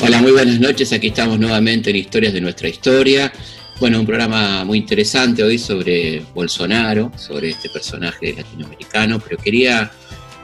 [0.00, 0.92] Hola, muy buenas noches.
[0.92, 3.32] Aquí estamos nuevamente en Historias de nuestra historia.
[3.80, 9.90] Bueno, un programa muy interesante hoy sobre Bolsonaro, sobre este personaje latinoamericano, pero quería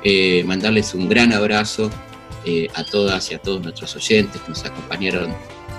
[0.05, 1.91] eh, mandarles un gran abrazo
[2.45, 5.33] eh, a todas y a todos nuestros oyentes que nos acompañaron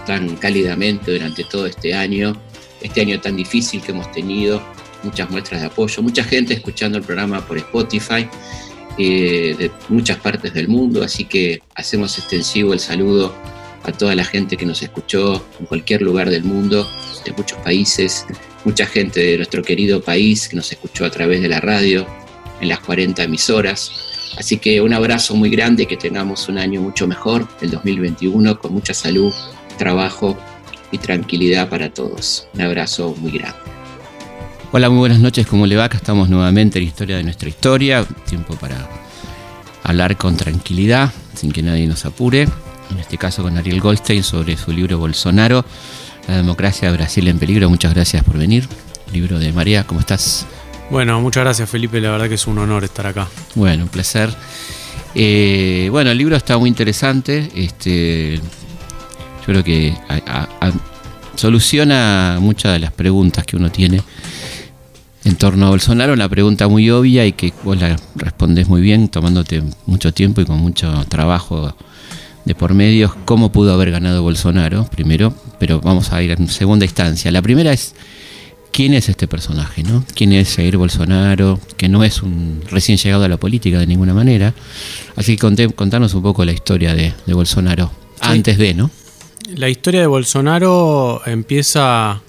[0.07, 2.35] tan cálidamente durante todo este año,
[2.81, 4.63] este año tan difícil que hemos tenido,
[5.03, 8.27] muchas muestras de apoyo, mucha gente escuchando el programa por Spotify
[8.97, 13.33] eh, de muchas partes del mundo, así que hacemos extensivo el saludo
[13.83, 16.87] a toda la gente que nos escuchó en cualquier lugar del mundo,
[17.25, 18.25] de muchos países,
[18.65, 22.07] mucha gente de nuestro querido país que nos escuchó a través de la radio,
[22.61, 23.91] en las 40 emisoras.
[24.37, 28.73] Así que un abrazo muy grande, que tengamos un año mucho mejor, el 2021, con
[28.73, 29.31] mucha salud,
[29.77, 30.37] trabajo
[30.91, 32.47] y tranquilidad para todos.
[32.53, 33.62] Un abrazo muy grande.
[34.75, 35.83] Hola, muy buenas noches, ¿cómo le va?
[35.83, 38.89] Acá estamos nuevamente en Historia de nuestra historia, tiempo para
[39.83, 42.47] hablar con tranquilidad, sin que nadie nos apure
[42.89, 45.63] en este caso con Ariel Goldstein, sobre su libro Bolsonaro,
[46.27, 47.69] La democracia de Brasil en peligro.
[47.69, 48.67] Muchas gracias por venir.
[49.13, 50.47] Libro de María, ¿cómo estás?
[50.89, 53.27] Bueno, muchas gracias Felipe, la verdad que es un honor estar acá.
[53.53, 54.33] Bueno, un placer.
[55.13, 57.47] Eh, bueno, el libro está muy interesante.
[57.53, 59.95] Este, yo creo que
[61.35, 64.01] soluciona muchas de las preguntas que uno tiene
[65.23, 66.13] en torno a Bolsonaro.
[66.13, 70.45] Una pregunta muy obvia y que vos la respondés muy bien, tomándote mucho tiempo y
[70.45, 71.75] con mucho trabajo
[72.45, 76.85] de por medio cómo pudo haber ganado Bolsonaro, primero, pero vamos a ir en segunda
[76.85, 77.31] instancia.
[77.31, 77.95] La primera es
[78.71, 80.03] quién es este personaje, ¿no?
[80.13, 81.59] ¿Quién es Jair Bolsonaro?
[81.77, 84.53] Que no es un recién llegado a la política de ninguna manera.
[85.15, 88.91] Así que contanos un poco la historia de, Bolsonaro, antes de, ¿no?
[89.55, 92.21] La historia de Bolsonaro empieza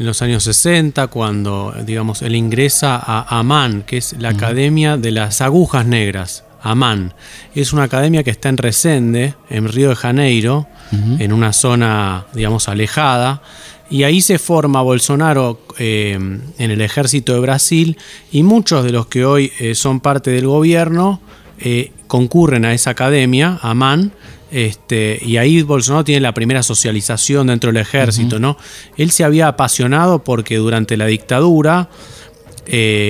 [0.00, 5.10] en los años 60, cuando, digamos, él ingresa a AMAN, que es la Academia de
[5.10, 6.44] las Agujas Negras.
[6.62, 7.12] AMAN.
[7.54, 12.68] Es una academia que está en Resende, en Río de Janeiro, en una zona, digamos,
[12.68, 13.42] alejada.
[13.90, 17.98] Y ahí se forma Bolsonaro eh, en el ejército de Brasil
[18.32, 21.20] y muchos de los que hoy eh, son parte del gobierno
[21.58, 24.12] eh, concurren a esa academia, AMAN,
[24.50, 28.56] este, y ahí Bolsonaro tiene la primera socialización dentro del ejército, ¿no?
[28.96, 31.88] Él se había apasionado porque durante la dictadura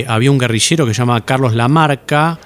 [0.08, 2.38] había un guerrillero que se llama Carlos Lamarca,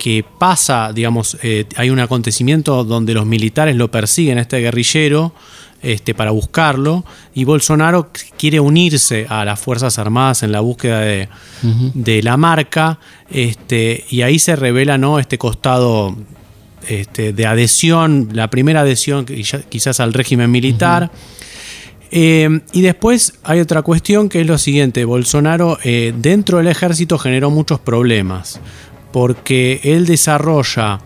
[0.00, 5.34] que pasa, digamos, eh, hay un acontecimiento donde los militares lo persiguen a este guerrillero
[5.82, 12.22] este, para buscarlo y Bolsonaro quiere unirse a las Fuerzas Armadas en la búsqueda de,
[12.22, 12.98] la marca
[13.30, 15.18] este, y ahí se revela ¿no?
[15.18, 16.16] este costado
[16.88, 21.10] este, de adhesión, la primera adhesión quizás al régimen militar.
[22.12, 27.18] Eh, y después hay otra cuestión que es lo siguiente, Bolsonaro eh, dentro del ejército
[27.18, 28.60] generó muchos problemas
[29.12, 31.00] porque él desarrolla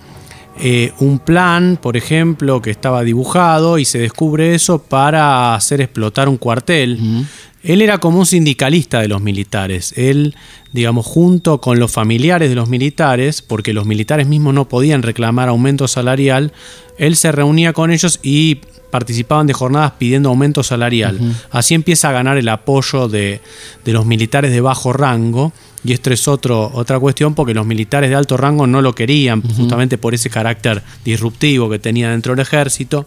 [0.60, 6.28] eh, un plan, por ejemplo, que estaba dibujado y se descubre eso para hacer explotar
[6.28, 7.26] un cuartel.
[7.64, 9.94] Él era como un sindicalista de los militares.
[9.96, 10.36] Él,
[10.72, 15.48] digamos, junto con los familiares de los militares, porque los militares mismos no podían reclamar
[15.48, 16.52] aumento salarial,
[16.98, 18.60] él se reunía con ellos y
[18.90, 21.18] participaban de jornadas pidiendo aumento salarial.
[21.50, 23.40] Así empieza a ganar el apoyo de,
[23.84, 25.52] de los militares de bajo rango
[25.84, 29.42] y esto es otro, otra cuestión porque los militares de alto rango no lo querían,
[29.42, 33.06] justamente por ese carácter disruptivo que tenía dentro del ejército.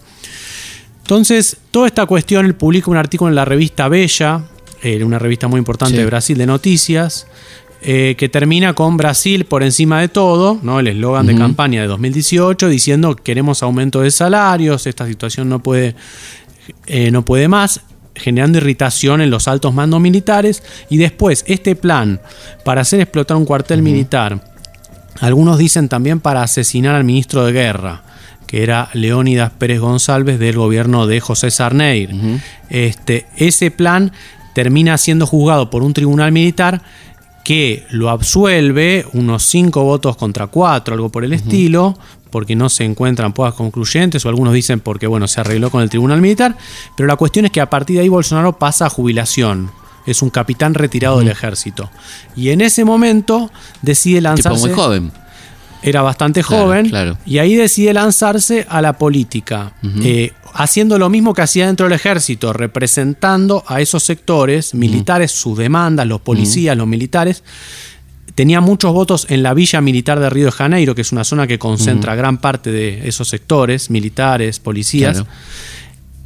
[1.07, 4.41] Entonces, toda esta cuestión, él publica un artículo en la revista Bella,
[4.83, 7.27] eh, una revista muy importante de Brasil de noticias,
[7.81, 10.81] eh, que termina con Brasil por encima de todo, ¿no?
[10.81, 15.95] el eslogan de campaña de 2018, diciendo queremos aumento de salarios, esta situación no puede,
[16.87, 20.61] eh, no puede más generando irritación en los altos mandos militares.
[20.89, 22.19] Y después este plan
[22.65, 24.43] para hacer explotar un cuartel militar,
[25.21, 28.03] algunos dicen también para asesinar al ministro de guerra,
[28.47, 32.39] que era Leónidas Pérez González del gobierno de José Sarney.
[32.69, 34.11] este, ese plan
[34.53, 36.81] termina siendo juzgado por un tribunal militar
[37.43, 41.97] que lo absuelve, unos cinco votos contra cuatro, algo por el estilo,
[42.29, 45.89] porque no se encuentran pruebas concluyentes, o algunos dicen porque bueno, se arregló con el
[45.89, 46.57] Tribunal Militar,
[46.97, 49.71] pero la cuestión es que a partir de ahí Bolsonaro pasa a jubilación.
[50.05, 51.89] Es un capitán retirado del ejército.
[52.35, 53.51] Y en ese momento
[53.81, 54.59] decide lanzarse.
[54.59, 55.11] Tipo muy joven.
[55.81, 56.91] Era bastante joven.
[57.25, 59.73] Y ahí decide lanzarse a la política.
[60.01, 65.57] Eh, haciendo lo mismo que hacía dentro del ejército, representando a esos sectores militares, sus
[65.57, 67.43] demandas, los policías, los militares
[68.37, 71.47] tenía muchos votos en la Villa Militar de Río de Janeiro, que es una zona
[71.47, 75.23] que concentra gran parte de esos sectores, militares, policías,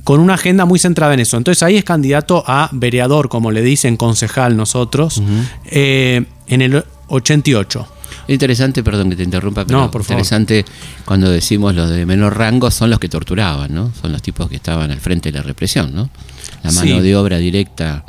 [0.03, 1.37] con una agenda muy centrada en eso.
[1.37, 5.23] Entonces ahí es candidato a vereador, como le dicen concejal nosotros.
[5.67, 7.87] Eh, en el 88.
[8.33, 10.13] Interesante, perdón que te interrumpa, pero No, por favor.
[10.21, 10.65] interesante
[11.05, 13.91] cuando decimos los de menor rango son los que torturaban, ¿no?
[14.01, 16.09] Son los tipos que estaban al frente de la represión, ¿no?
[16.63, 17.01] La mano Sí.
[17.01, 18.05] de obra directa,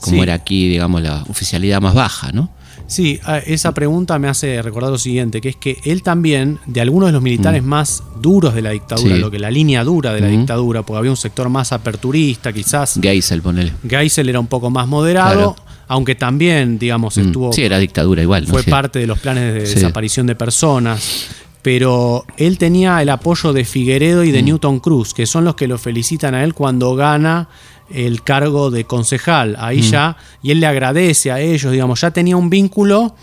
[0.00, 0.22] como Sí.
[0.22, 2.50] era aquí, digamos, la oficialidad más baja, ¿no?
[2.86, 7.08] Sí, esa pregunta me hace recordar lo siguiente, que es que él también, de algunos
[7.08, 9.16] de los militares más duros de la dictadura, Mm.
[9.16, 9.20] Sí.
[9.22, 10.36] lo que la línea dura de la Ujú.
[10.36, 13.72] dictadura, porque había un sector más aperturista, quizás Geisel, ponele.
[13.88, 15.56] Geisel era un poco más moderado,
[15.88, 17.20] aunque también, digamos, Mm.
[17.20, 18.50] estuvo Sí, era dictadura igual, ¿no?
[18.50, 18.70] fue Sí.
[18.70, 19.74] parte de los planes de Sí.
[19.76, 21.26] desaparición de personas.
[21.62, 24.46] Pero él tenía el apoyo de Figueredo y de Mm.
[24.46, 27.48] Newton Cruz, que son los que lo felicitan a él cuando gana
[27.90, 29.56] el cargo de concejal.
[29.58, 29.90] Ahí Mm.
[29.90, 33.14] ya, y él le agradece a ellos, digamos, ya tenía un vínculo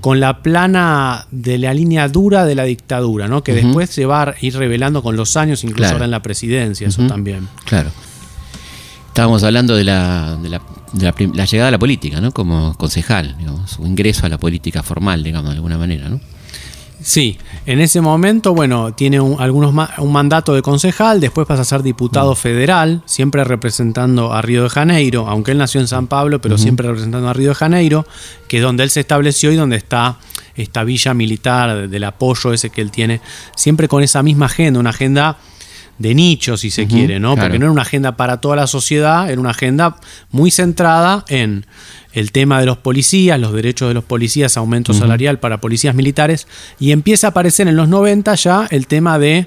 [0.00, 3.42] con la plana de la línea dura de la dictadura, ¿no?
[3.44, 5.94] Que después se va a ir revelando con los años, incluso Claro.
[5.96, 7.48] ahora en la presidencia, eso también.
[7.64, 7.90] Claro.
[9.08, 10.64] Estábamos hablando de la, de la, de
[11.00, 12.32] la la llegada a la política, ¿no?
[12.32, 16.20] Como concejal, digamos, su ingreso a la política formal, digamos, de alguna manera, ¿no?
[17.00, 21.62] Sí, en ese momento, bueno, tiene un, algunos ma- un mandato de concejal, después pasa
[21.62, 26.08] a ser diputado federal, siempre representando a Río de Janeiro, aunque él nació en San
[26.08, 28.04] Pablo, pero siempre representando a Río de Janeiro,
[28.48, 30.16] que es donde él se estableció y donde está
[30.56, 33.20] esta villa militar del apoyo ese que él tiene,
[33.54, 35.38] siempre con esa misma agenda, una agenda
[35.98, 37.34] de nicho, si se quiere, ¿no?
[37.34, 37.48] claro.
[37.48, 39.96] Porque no era una agenda para toda la sociedad, era una agenda
[40.30, 41.66] muy centrada en
[42.12, 46.46] el tema de los policías, los derechos de los policías, aumento salarial para policías militares,
[46.78, 49.46] y empieza a aparecer en los 90 ya el tema de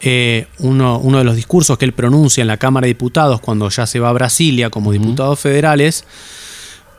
[0.00, 3.68] eh, uno, uno de los discursos que él pronuncia en la Cámara de Diputados cuando
[3.68, 6.04] ya se va a Brasilia como diputados federales,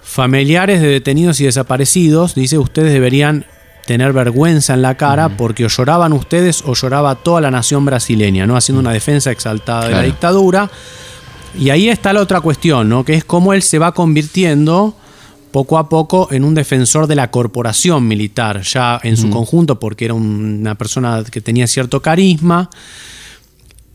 [0.02, 3.46] familiares de detenidos y desaparecidos, dice, ustedes deberían
[3.86, 8.46] tener vergüenza en la cara porque o lloraban ustedes o lloraba toda la nación brasileña,
[8.48, 8.58] ¿no?
[8.58, 10.70] Haciendo una defensa exaltada de la dictadura.
[11.58, 13.06] Y ahí está la otra cuestión, ¿no?
[13.06, 14.96] Que es cómo él se va convirtiendo
[15.52, 20.04] poco a poco en un defensor de la corporación militar, ya en su conjunto, porque
[20.06, 22.70] era un- una persona que tenía cierto carisma.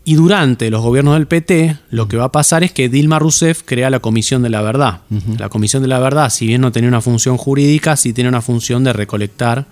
[0.03, 3.61] Y durante los gobiernos del PT, lo que va a pasar es que Dilma Rousseff
[3.63, 5.01] crea la Comisión de la Verdad.
[5.37, 8.41] La Comisión de la Verdad, si bien no tenía una función jurídica, sí tiene una
[8.41, 9.67] función de recolectar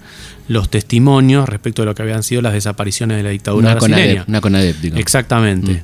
[0.48, 4.04] los testimonios respecto de lo que habían sido las desapariciones de la dictadura Una brasileña.
[4.04, 5.02] CONADEP, una CONADEP, digamos.
[5.02, 5.84] Exactamente.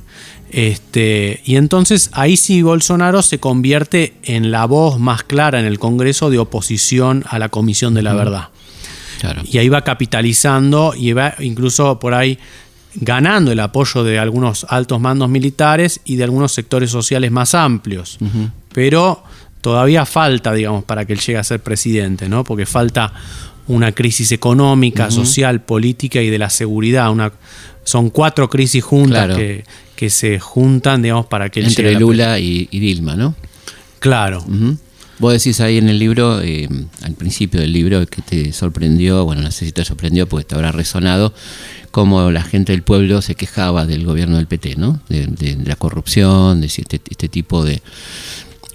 [0.50, 5.80] Este, y entonces ahí sí Bolsonaro se convierte en la voz más clara en el
[5.80, 8.48] Congreso de oposición a la Comisión de la Verdad.
[9.20, 9.42] Claro.
[9.44, 12.38] Y ahí va capitalizando y va incluso por ahí
[13.00, 18.18] ganando el apoyo de algunos altos mandos militares y de algunos sectores sociales más amplios.
[18.72, 19.22] Pero
[19.60, 22.44] todavía falta, digamos, para que él llegue a ser presidente, ¿no?
[22.44, 23.12] Porque falta
[23.68, 27.10] una crisis económica, social, política y de la seguridad.
[27.10, 27.32] Una,
[27.84, 29.36] son cuatro crisis juntas Claro.
[29.36, 29.64] que,
[29.96, 33.16] que se juntan, digamos, para que él llegue a Entre la Lula y, y Dilma,
[33.16, 33.34] ¿no?
[33.98, 34.38] Claro.
[34.46, 34.76] Ujú.
[35.18, 36.68] Vos decís ahí en el libro, eh,
[37.02, 40.54] al principio del libro, que te sorprendió, bueno, no sé si te sorprendió porque te
[40.54, 41.32] habrá resonado,
[41.90, 45.00] cómo la gente del pueblo se quejaba del gobierno del PT, ¿no?
[45.08, 47.80] De, de- de la corrupción, de este, este tipo de,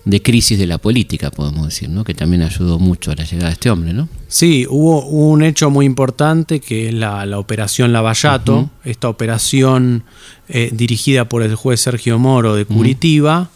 [0.05, 2.03] de crisis de la política, podemos decir, ¿no?
[2.03, 4.09] Que también ayudó mucho a la llegada de este hombre, ¿no?
[4.27, 10.03] Sí, hubo un hecho muy importante que es la, la operación Lavallato, esta operación
[10.49, 13.51] eh, dirigida por el juez Sergio Moro de Curitiba,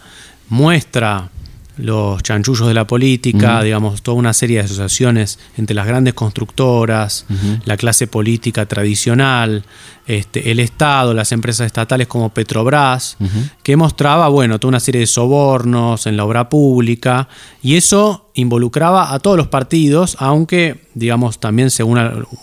[0.50, 1.32] muestra
[1.77, 7.25] los chanchullos de la política, digamos, toda una serie de asociaciones entre las grandes constructoras,
[7.66, 9.63] la clase política tradicional,
[10.08, 13.17] este, el Estado, las empresas estatales como Petrobras,
[13.63, 17.27] que mostraba, bueno, toda una serie de sobornos en la obra pública,
[17.62, 22.00] y eso involucraba a todos los partidos, aunque, digamos, también según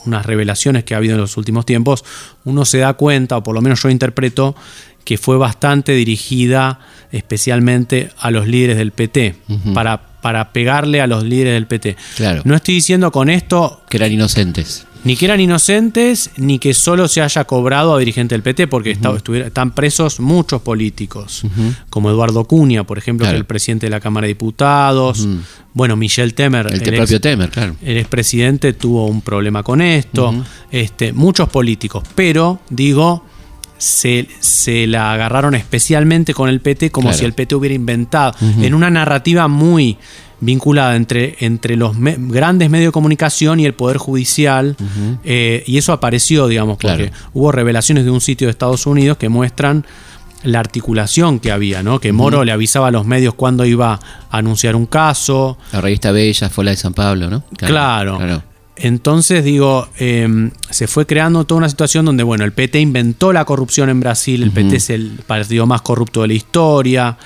[0.07, 2.05] unas revelaciones que ha habido en los últimos tiempos,
[2.45, 4.57] uno se da cuenta, o por lo menos yo interpreto,
[5.05, 6.79] que fue bastante dirigida
[7.13, 9.35] especialmente a los líderes del PT,
[9.75, 11.97] para, para pegarle a los líderes del PT.
[12.17, 12.43] Claro.
[12.45, 14.87] No estoy diciendo con esto Que eran inocentes.
[15.05, 18.93] ni que eran inocentes, ni que solo se haya cobrado a dirigentes del PT, porque
[19.45, 21.43] están presos muchos políticos,
[21.91, 23.33] como Eduardo Cunha, por ejemplo, Claro.
[23.35, 25.27] que es el presidente de la Cámara de Diputados,
[25.75, 27.77] bueno, Michel Temer, El, el ex- propio Temer, claro.
[27.83, 30.35] el expresidente tuvo un problema con esto,
[30.71, 33.25] este, muchos políticos, pero digo,
[33.83, 37.19] se, se la agarraron especialmente con el PT como Claro.
[37.19, 39.99] si el PT hubiera inventado, en una narrativa muy
[40.41, 44.77] vinculada entre, entre los me- grandes medios de comunicación y el Poder Judicial,
[45.25, 47.13] eh, y eso apareció, digamos, porque Claro.
[47.33, 49.85] hubo revelaciones de un sitio de Estados Unidos que muestran
[50.45, 51.99] la articulación que había, ¿no?
[52.01, 56.11] Que Moro le avisaba a los medios cuándo iba a anunciar un caso, La revista
[56.13, 57.45] Bella fue la de San Pablo, ¿no?
[57.57, 58.43] Claro.
[58.77, 63.45] Entonces, digo, eh, se fue creando toda una situación donde, bueno, el PT inventó la
[63.45, 67.19] corrupción en Brasil, el PT es el partido más corrupto de la historia,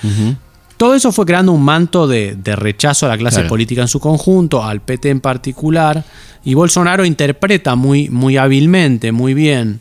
[0.75, 3.99] Todo eso fue creando un manto de, de rechazo a la clase política en su
[3.99, 6.03] conjunto, al PT en particular,
[6.43, 9.79] y Bolsonaro interpreta muy, muy hábilmente, muy bien,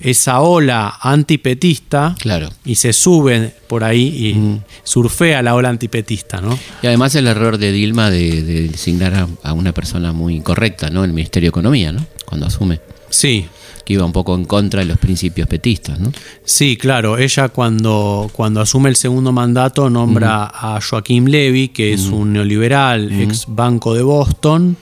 [0.00, 2.48] esa ola antipetista claro.
[2.64, 6.40] y se sube por ahí y surfea la ola antipetista.
[6.40, 6.58] ¿no?
[6.82, 11.04] Y además el error de Dilma de, designar a, una persona muy correcta ¿no?
[11.04, 12.04] el Ministerio de Economía, ¿no?
[12.24, 12.80] cuando asume.
[13.10, 13.46] Sí,
[13.84, 16.12] que iba un poco en contra de los principios petistas, ¿no?
[16.44, 17.18] Sí, claro.
[17.18, 23.10] Ella cuando, cuando asume el segundo mandato nombra a Joaquín Levy, que es un neoliberal,
[23.10, 24.76] ex Banco de Boston,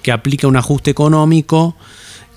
[0.00, 1.76] que aplica un ajuste económico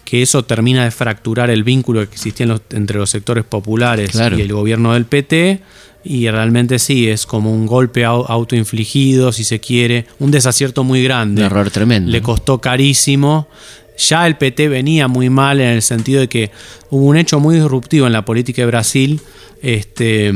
[0.08, 4.54] que eso termina de fracturar el vínculo que existía entre los sectores populares y el
[4.54, 5.60] gobierno del PT.
[6.06, 11.42] Y realmente sí, es como un golpe autoinfligido, si se quiere, un desacierto muy grande.
[11.42, 12.10] Un error tremendo.
[12.10, 13.50] Le costó carísimo.
[13.98, 16.52] Ya el PT venía muy mal en el sentido de que
[16.90, 19.20] hubo un hecho muy disruptivo en la política de Brasil.
[19.62, 20.32] Este,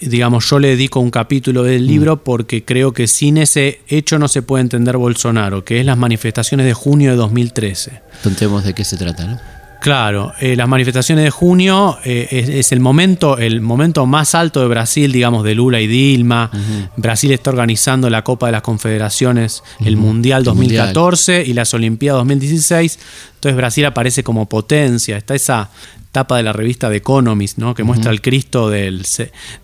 [0.00, 2.20] digamos, yo le dedico un capítulo del libro mm.
[2.24, 6.66] porque creo que sin ese hecho no se puede entender Bolsonaro, que es las manifestaciones
[6.66, 8.02] de junio de 2013.
[8.22, 9.61] Contemos de qué se trata, ¿no?
[9.82, 14.68] Claro, eh, las manifestaciones de junio eh, es, el momento, el momento más alto de
[14.68, 16.52] Brasil, digamos, de Lula y Dilma.
[16.96, 22.98] Brasil está organizando la Copa de las Confederaciones, el Mundial 2014 y las Olimpiadas 2016.
[23.34, 25.16] Entonces Brasil aparece como potencia.
[25.16, 25.68] Está esa
[26.12, 27.74] tapa de la revista The Economist, ¿no?
[27.74, 29.04] que muestra al Cristo del,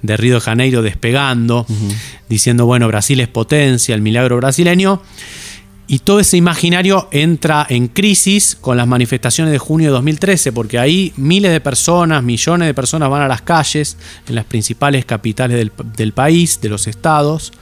[0.02, 1.64] de Río de Janeiro despegando,
[2.28, 5.00] diciendo, bueno, Brasil es potencia, el milagro brasileño.
[5.90, 10.78] Y todo ese imaginario entra en crisis con las manifestaciones de junio de 2013, porque
[10.78, 13.97] ahí miles de personas, millones de personas van a las calles
[14.28, 17.54] en las principales capitales del, país, de los estados,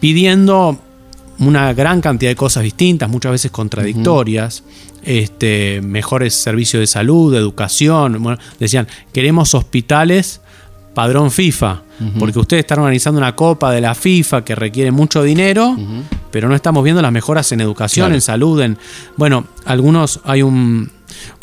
[0.00, 0.80] pidiendo
[1.38, 4.64] una gran cantidad de cosas distintas, muchas veces contradictorias
[5.04, 8.38] este, mejores servicios de salud, de educación.
[8.58, 10.40] decían, queremos hospitales
[10.94, 11.82] padrón FIFA,
[12.18, 15.76] porque ustedes están organizando una copa de la FIFA que requiere mucho dinero,
[16.30, 18.78] pero no estamos viendo las mejoras en educación, en salud, en...
[19.16, 20.90] Bueno, algunos, hay un,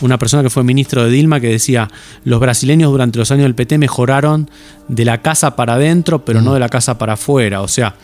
[0.01, 1.89] una persona que fue ministro de Dilma que decía,
[2.23, 4.49] los brasileños durante los años del PT mejoraron
[4.87, 7.95] de la casa para adentro, pero no de la casa para afuera, o sea,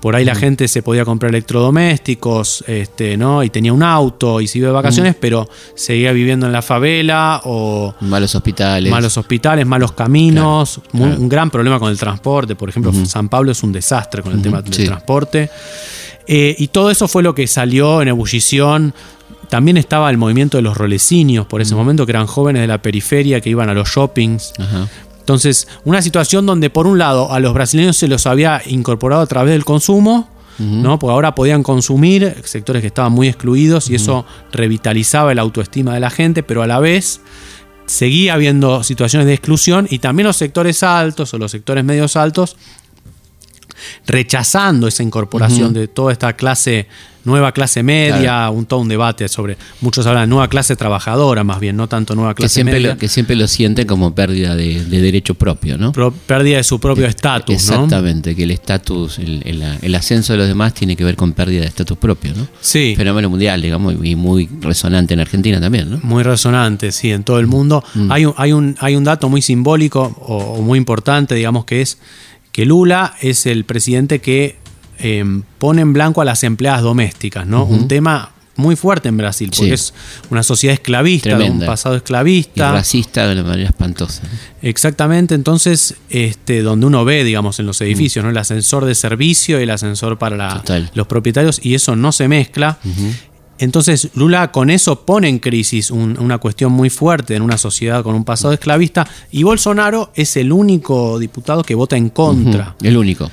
[0.00, 3.42] por ahí la gente se podía comprar electrodomésticos, este, ¿no?
[3.42, 7.42] Y tenía un auto y se iba de vacaciones, pero seguía viviendo en la favela
[7.44, 7.94] o.
[8.00, 8.90] Malos hospitales.
[8.90, 10.80] Malos hospitales, malos caminos.
[10.94, 12.56] Un gran problema con el transporte.
[12.56, 15.50] Por ejemplo, San Pablo es un desastre con el tema del transporte.
[16.26, 18.94] Eh, y todo eso fue lo que salió en ebullición.
[19.48, 22.80] También estaba el movimiento de los rolecinios por ese momento, que eran jóvenes de la
[22.80, 24.52] periferia que iban a los shoppings.
[24.58, 24.86] Ajá.
[25.30, 29.26] Entonces, una situación donde por un lado a los brasileños se los había incorporado a
[29.26, 30.98] través del consumo, ¿no?
[30.98, 36.00] Porque ahora podían consumir sectores que estaban muy excluidos y eso revitalizaba la autoestima de
[36.00, 37.20] la gente, pero a la vez
[37.86, 42.56] seguía habiendo situaciones de exclusión y también los sectores altos o los sectores medios altos
[44.06, 46.88] rechazando esa incorporación de toda esta clase
[47.24, 51.60] nueva clase media, un todo un debate sobre, muchos hablan de nueva clase trabajadora más
[51.60, 52.94] bien, no tanto nueva clase que siempre media.
[52.94, 55.92] Lo, que siempre lo sienten como pérdida de, derecho propio, ¿no?
[56.26, 60.96] pérdida de su propio estatus, Exactamente, que el estatus, el, ascenso de los demás tiene
[60.96, 62.46] que ver con pérdida de estatus propio, ¿no?
[62.60, 62.94] Sí.
[62.96, 66.00] Fenómeno mundial, digamos, y muy resonante en Argentina también, ¿no?
[66.02, 67.84] Muy resonante, sí, en todo el mundo.
[67.94, 68.12] Mm.
[68.12, 71.98] Hay, un, hay, un, hay un dato muy simbólico o muy importante, digamos, que es
[72.52, 74.60] que Lula es el presidente que
[75.02, 77.64] Em, pone en blanco a las empleadas domésticas, ¿no?
[77.64, 79.94] Un tema muy fuerte en Brasil, porque es
[80.28, 82.68] una sociedad esclavista, un pasado esclavista.
[82.68, 84.20] Y racista de una manera espantosa.
[84.60, 88.26] Exactamente, entonces, este, donde uno ve, digamos, en los edificios, mm.
[88.26, 88.30] ¿no?
[88.30, 92.78] El ascensor de servicio y el ascensor para los propietarios, y eso no se mezcla.
[93.60, 98.14] Entonces Lula con eso pone en crisis una cuestión muy fuerte en una sociedad con
[98.14, 102.74] un pasado esclavista y Bolsonaro es el único diputado que vota en contra.
[102.82, 103.30] El único.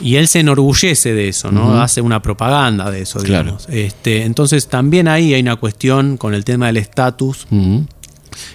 [0.00, 1.80] Y él se enorgullece de eso, ¿no?
[1.80, 3.66] Hace una propaganda de eso, digamos.
[3.68, 7.46] Este, entonces también ahí hay una cuestión con el tema del estatus.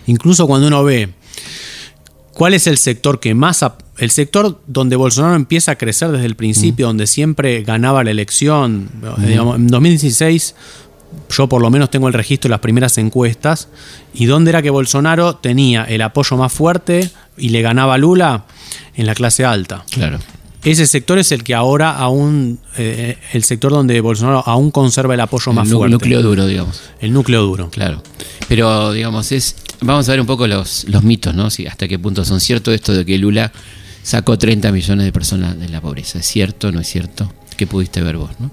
[0.07, 1.13] Incluso cuando uno ve
[2.33, 3.63] cuál es el sector que más...
[3.97, 8.89] El sector donde Bolsonaro empieza a crecer desde el principio, donde siempre ganaba la elección.
[9.19, 10.55] en 2016
[11.29, 13.69] yo por lo menos tengo el registro de las primeras encuestas,
[14.13, 18.45] y donde era que Bolsonaro tenía el apoyo más fuerte y le ganaba a Lula
[18.95, 19.83] en la clase alta.
[19.91, 20.19] Claro.
[20.63, 25.19] Ese sector es el que ahora aún, eh, el sector donde Bolsonaro aún conserva el
[25.19, 25.85] apoyo más fuerte.
[25.85, 26.81] El núcleo duro, digamos.
[26.99, 27.69] El núcleo duro.
[27.71, 28.03] Claro.
[28.47, 31.49] Pero, digamos, es vamos a ver un poco los, los mitos, ¿no?
[31.49, 33.51] Si hasta qué punto son ciertos esto de que Lula
[34.03, 36.19] sacó 30 millones de personas de la pobreza.
[36.19, 37.31] ¿Es cierto no es cierto?
[37.57, 38.49] ¿Qué pudiste ver vos, no?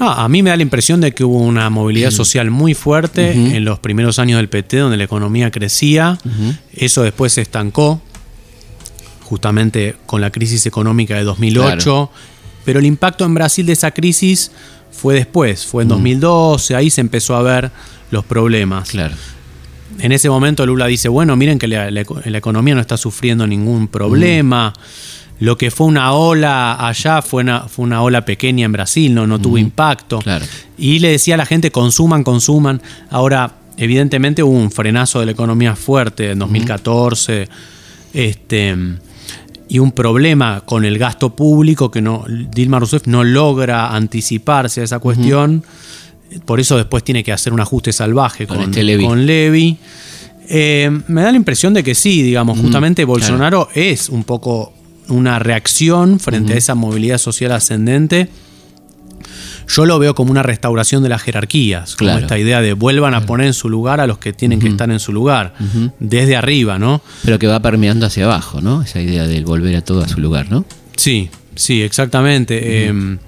[0.00, 3.64] A mí me da la impresión de que hubo una movilidad social muy fuerte en
[3.64, 6.18] los primeros años del PT, donde la economía crecía.
[6.72, 8.00] Eso después se estancó
[9.24, 12.10] justamente con la crisis económica de 2008.
[12.64, 14.50] Pero el impacto en Brasil de esa crisis
[14.90, 17.70] fue después, fue en 2012, ahí se empezó a ver
[18.10, 18.90] los problemas.
[18.90, 19.14] Claro.
[20.00, 23.46] En ese momento Lula dice, bueno, miren que la, la- la economía no está sufriendo
[23.46, 24.72] ningún problema.
[25.40, 29.26] Lo que fue una ola allá fue una, fue una ola pequeña en Brasil, no,
[29.26, 30.18] no tuvo impacto.
[30.18, 30.44] Claro.
[30.76, 32.82] Y le decía a la gente, consuman, consuman.
[33.10, 37.48] Ahora, evidentemente hubo un frenazo de la economía fuerte en 2014.
[38.12, 38.76] Este,
[39.68, 44.84] y un problema con el gasto público que no Dilma Rousseff no logra anticiparse a
[44.84, 45.62] esa cuestión.
[46.44, 49.06] Por eso después tiene que hacer un ajuste salvaje Con con, este Levy.
[49.06, 49.76] con Levy.
[50.50, 54.72] Eh, me da la impresión de que sí, digamos, justamente Bolsonaro es un poco
[55.08, 58.28] una reacción frente a esa movilidad social ascendente.
[59.68, 62.20] Yo lo veo como una restauración de las jerarquías, como Claro.
[62.24, 64.90] esta idea de vuelvan a poner en su lugar a los que tienen que estar
[64.90, 65.54] en su lugar,
[65.98, 67.02] desde arriba, ¿no?
[67.24, 68.80] Pero que va permeando hacia abajo, ¿no?
[68.82, 70.64] Esa idea del volver a todo a su lugar, ¿no?
[70.96, 72.86] Sí, sí, exactamente.
[72.88, 73.18] Eh,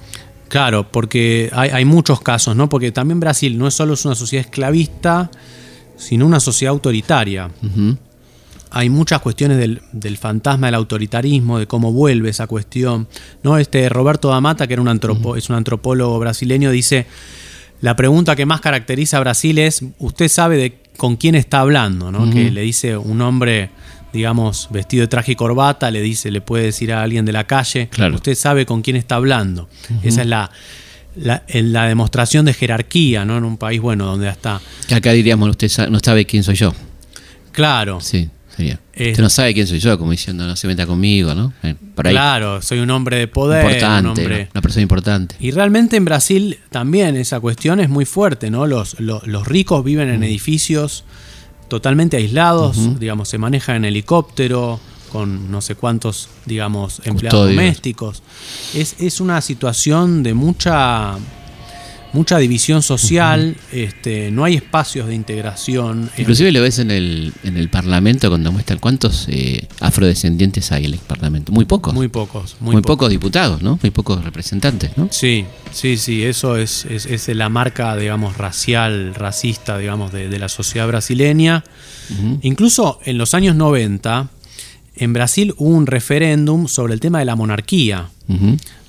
[0.48, 2.68] claro, porque hay, hay muchos casos, ¿no?
[2.70, 5.30] Porque también Brasil no es solo es una sociedad esclavista,
[5.98, 7.50] sino una sociedad autoritaria.
[7.62, 7.98] Ujú.
[8.72, 13.08] Hay muchas cuestiones del, del fantasma del autoritarismo, de cómo vuelve esa cuestión.
[13.42, 13.58] ¿no?
[13.58, 17.06] Este Roberto Damata, que era un antropo- es un antropólogo brasileño, dice,
[17.80, 22.12] la pregunta que más caracteriza a Brasil es, usted sabe de con quién está hablando,
[22.12, 22.30] ¿no?
[22.30, 23.70] Que le dice un hombre,
[24.12, 27.44] digamos, vestido de traje y corbata, le dice, le puede decir a alguien de la
[27.44, 28.16] calle, Claro.
[28.16, 29.68] usted sabe con quién está hablando.
[30.02, 30.50] Esa es la,
[31.16, 33.38] la, la demostración de jerarquía, ¿no?
[33.38, 34.60] En un país, bueno, donde está...
[34.86, 36.74] Que acá diríamos, usted no sabe quién soy yo.
[37.52, 38.28] Claro, Sí,
[38.60, 38.80] sería.
[38.94, 41.52] Eh, usted no sabe quién soy yo, como diciendo, no se meta conmigo, ¿no?
[41.62, 42.12] Eh, Por ahí.
[42.12, 44.44] claro, soy un hombre de poder, un hombre...
[44.44, 44.48] ¿no?
[44.54, 45.34] una persona importante.
[45.40, 48.66] Y realmente en Brasil también esa cuestión es muy fuerte, ¿no?
[48.66, 51.04] Los, los, los ricos viven en edificios
[51.68, 54.80] totalmente aislados, digamos, se maneja en helicóptero,
[55.12, 57.56] con no sé cuántos, digamos, empleados Custodios.
[57.56, 58.22] domésticos.
[58.74, 61.16] Es, es una situación de mucha
[62.12, 66.10] mucha división social, este, no hay espacios de integración.
[66.16, 70.94] Inclusive lo ves en el, en el Parlamento cuando muestran cuántos eh, afrodescendientes hay en
[70.94, 71.52] el Parlamento.
[71.52, 71.94] Muy pocos.
[71.94, 73.78] muy pocos, Muy, muy, pocos diputados, ¿no?
[73.82, 75.08] Muy pocos representantes, ¿no?
[75.10, 80.38] Sí, sí, sí, eso es, es, es la marca, digamos, racial, racista, digamos, de, de
[80.38, 81.64] la sociedad brasileña.
[82.42, 84.28] Incluso en los años 90,
[85.00, 88.10] en Brasil hubo un referéndum sobre el tema de la monarquía.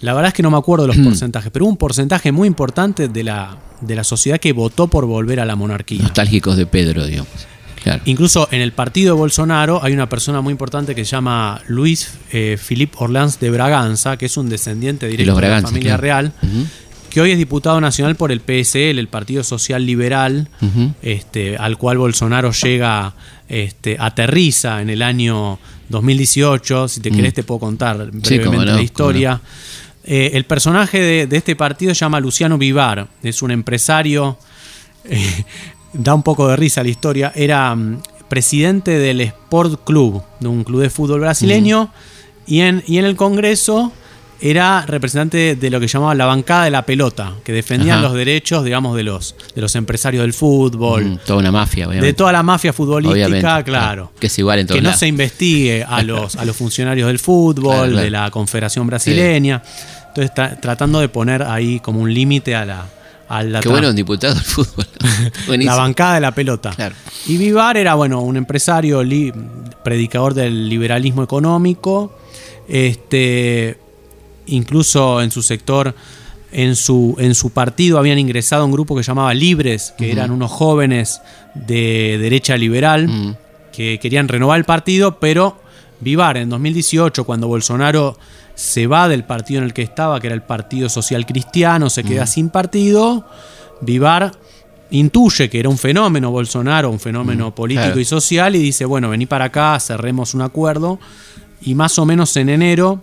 [0.02, 3.08] La verdad es que no me acuerdo los porcentajes, pero hubo un porcentaje muy importante
[3.08, 6.04] de la, de la sociedad que votó por volver a la monarquía.
[6.04, 7.48] Nostálgicos de Pedro, digamos.
[7.82, 8.04] Claro.
[8.06, 12.14] Incluso en el partido de Bolsonaro hay una persona muy importante que se llama Luis
[12.32, 16.02] eh, Philippe Orleans de Braganza, que es un descendiente directo de, Braganza, la familia claro.
[16.02, 16.34] real,
[17.10, 20.50] que hoy es diputado nacional por el PSL, el Partido Social Liberal,
[21.02, 23.16] este, al cual Bolsonaro llega,
[23.50, 25.58] este, aterriza en el año
[25.92, 26.88] 2018.
[26.88, 29.42] Si te querés te puedo contar brevemente no, la historia.
[30.04, 34.38] Eh, el personaje de, de este partido se llama Luciano Vivar, es un empresario,
[35.06, 35.44] eh,
[35.94, 40.64] da un poco de risa la historia, era mm, presidente del Sport Club, de un
[40.64, 41.92] club de fútbol brasileño,
[42.48, 43.92] y, en, y en el Congreso
[44.42, 48.08] era representante de lo que llamaba la bancada de la pelota, que defendían Ajá.
[48.08, 52.08] los derechos, digamos, de los, de los empresarios del fútbol, Mm, toda una mafia, obviamente.
[52.08, 54.12] de toda la mafia futbolística, Obviamente, claro.
[54.20, 57.20] Que es igual en todos Que no se investigue a los, a los funcionarios del
[57.20, 58.04] fútbol, Claro, claro.
[58.04, 59.62] de la Confederación Brasileña.
[60.08, 62.86] Entonces, tra- tratando de poner ahí como un límite a la,
[63.30, 64.86] a la, Qué bueno un diputado del fútbol.
[65.48, 65.76] Buenísimo.
[65.76, 66.72] la bancada de la pelota.
[66.76, 66.96] Claro.
[67.28, 69.02] Y Vivar era, bueno, un empresario,
[69.84, 72.18] predicador del liberalismo económico.
[72.68, 73.78] Este,
[74.52, 75.96] incluso en su sector,
[76.52, 80.52] en su, en su partido habían ingresado un grupo que llamaba Libres, que eran unos
[80.52, 81.22] jóvenes
[81.56, 83.38] de derecha liberal
[83.72, 85.60] que querían renovar el partido, pero
[86.02, 88.18] Vivar en 2018, cuando Bolsonaro
[88.56, 92.04] se va del partido en el que estaba, que era el Partido Social Cristiano, se
[92.04, 93.26] queda sin partido,
[93.82, 94.32] Vivar
[94.90, 98.00] intuye que era un fenómeno Bolsonaro, un fenómeno político claro.
[98.00, 101.00] y social, y dice, bueno, vení para acá, cerremos un acuerdo,
[101.62, 103.02] y más o menos en enero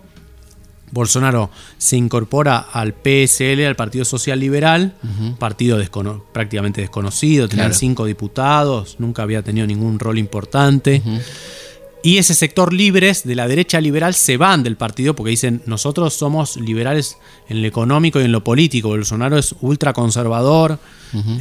[0.91, 4.93] Bolsonaro se incorpora al PSL, al Partido Social Liberal,
[5.37, 7.77] partido descono- prácticamente desconocido, tenía Claro.
[7.79, 11.01] cinco diputados, nunca había tenido ningún rol importante.
[12.01, 16.13] Y ese sector libres de la derecha liberal se van del partido porque dicen, nosotros
[16.13, 17.17] somos liberales
[17.49, 18.87] en lo económico y en lo político.
[18.87, 20.79] Bolsonaro es ultraconservador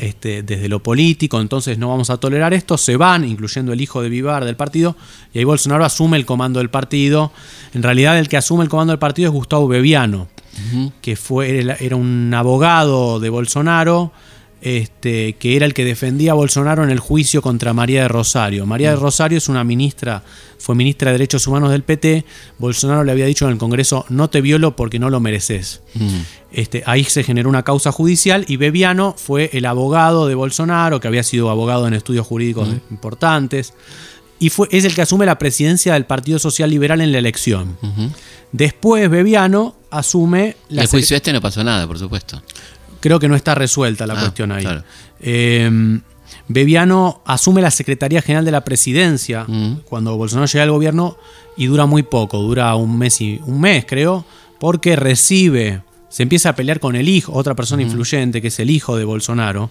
[0.01, 2.77] este, desde lo político, entonces no vamos a tolerar esto.
[2.77, 4.97] Se van, incluyendo el hijo de Vivar del partido,
[5.33, 7.31] y ahí Bolsonaro asume el comando del partido.
[7.73, 10.27] En realidad el que asume el comando del partido es Gustavo Bebiano,
[11.01, 14.11] que fue, era era un abogado de Bolsonaro,
[14.61, 18.66] este, que era el que defendía a Bolsonaro en el juicio contra María de Rosario.
[18.66, 19.01] María de Mm.
[19.01, 20.23] Rosario es una ministra,
[20.59, 22.25] fue ministra de Derechos Humanos del PT.
[22.59, 25.81] Bolsonaro le había dicho en el Congreso, no te violo porque no lo mereces.
[25.94, 26.18] Mm.
[26.51, 31.09] Este, ahí se generó una causa judicial y Bebiano fue el abogado de Bolsonaro, que
[31.09, 33.75] había sido abogado en estudios jurídicos importantes,
[34.40, 37.77] y fue, es el que asume la presidencia del Partido Social Liberal en la elección.
[38.53, 42.40] Después Bebiano asume la el juicio este no pasó nada, por supuesto.
[43.00, 44.62] Creo que no está resuelta la Ah, cuestión ahí.
[44.64, 44.82] claro.
[45.20, 46.00] Eh,
[46.48, 49.80] Bebiano asume la Secretaría General de la Presidencia Mm.
[49.84, 51.16] cuando Bolsonaro llega al gobierno
[51.56, 54.24] y dura muy poco, dura un mes y un mes creo,
[54.61, 58.70] porque recibe, se empieza a pelear con el hijo, otra persona influyente que es el
[58.70, 59.70] hijo de Bolsonaro.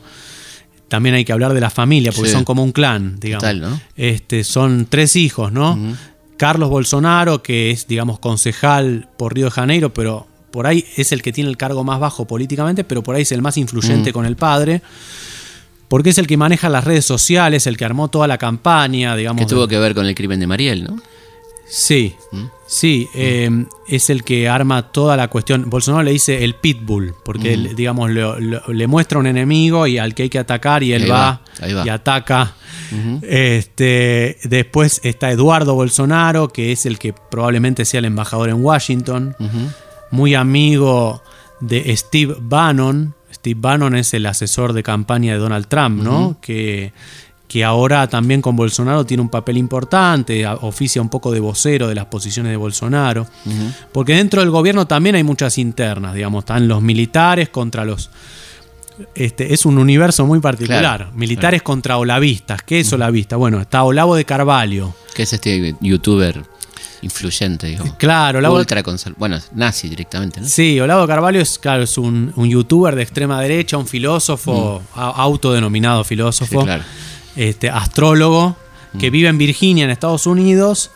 [0.88, 2.36] También hay que hablar de la familia, porque Sí.
[2.36, 3.42] son como un clan, digamos.
[3.42, 3.82] Total, ¿no?
[3.98, 5.78] Este, son tres hijos, ¿no?
[6.38, 11.22] Carlos Bolsonaro, que es, digamos, concejal por Río de Janeiro, pero por ahí es el
[11.22, 14.26] que tiene el cargo más bajo políticamente, pero por ahí es el más influyente con
[14.26, 14.82] el padre.
[15.88, 19.40] Porque es el que maneja las redes sociales, el que armó toda la campaña, digamos.
[19.40, 20.98] Que tuvo que ver con el crimen de Mariel, ¿no?
[21.70, 22.16] Sí,
[22.66, 23.52] sí, eh,
[23.88, 25.70] es el que arma toda la cuestión.
[25.70, 30.00] Bolsonaro le dice el pitbull, porque él, digamos, lo- lo- le muestra un enemigo y
[30.00, 31.86] al que hay que atacar y él Ahí va, va, ahí va.
[31.86, 32.56] y ataca.
[33.22, 39.36] este, después está Eduardo Bolsonaro, que es el que probablemente sea el embajador en Washington,
[40.12, 41.22] muy amigo
[41.60, 43.14] de Steve Bannon.
[43.34, 46.38] Steve Bannon es el asesor de campaña de Donald Trump, ¿no?
[46.42, 46.94] que,
[47.48, 51.96] que ahora también con Bolsonaro tiene un papel importante, oficia un poco de vocero de
[51.96, 53.28] las posiciones de Bolsonaro.
[53.92, 58.10] Porque dentro del gobierno también hay muchas internas, digamos, están los militares contra los...
[59.14, 60.80] Este, es un universo muy particular.
[60.80, 62.64] Claro, militares contra olavistas.
[62.64, 63.36] ¿Qué es olavista?
[63.36, 64.96] Bueno, está Olavo de Carvalho.
[65.14, 66.44] Que es este youtuber
[67.02, 67.84] influyente, digo.
[67.98, 68.84] Claro, Olavo Ultra
[69.18, 70.48] Bueno, nazi directamente, ¿no?
[70.48, 75.10] Sí, Olavo Carvalho es, claro, es un, un youtuber de extrema derecha, un filósofo, a-
[75.22, 76.60] autodenominado filósofo, Mm.
[76.62, 76.84] Sí, claro.
[77.36, 78.56] este, astrólogo,
[78.94, 78.98] Mm.
[79.00, 80.92] que vive en Virginia, en Estados Unidos,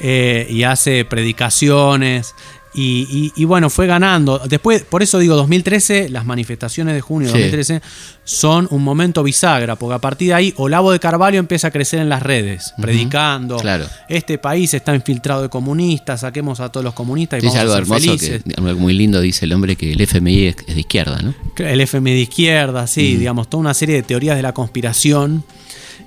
[0.00, 2.34] eh, y hace predicaciones.
[2.76, 3.06] Y,
[3.36, 4.40] y- y bueno, fue ganando.
[4.48, 7.38] Después, por eso digo, 2013, las manifestaciones de junio de Sí.
[7.38, 7.80] 2013
[8.24, 12.00] son un momento bisagra, porque a partir de ahí Olavo de Carvalho empieza a crecer
[12.00, 13.58] en las redes, predicando.
[13.58, 13.86] Claro.
[14.08, 17.76] Este país está infiltrado de comunistas, saquemos a todos los comunistas y vamos algo a
[17.76, 18.42] ser hermoso, felices.
[18.42, 21.34] que, algo muy lindo dice el hombre que el FMI es, de izquierda, ¿no?
[21.58, 25.44] El FMI de izquierda, sí, digamos, toda una serie de teorías de la conspiración.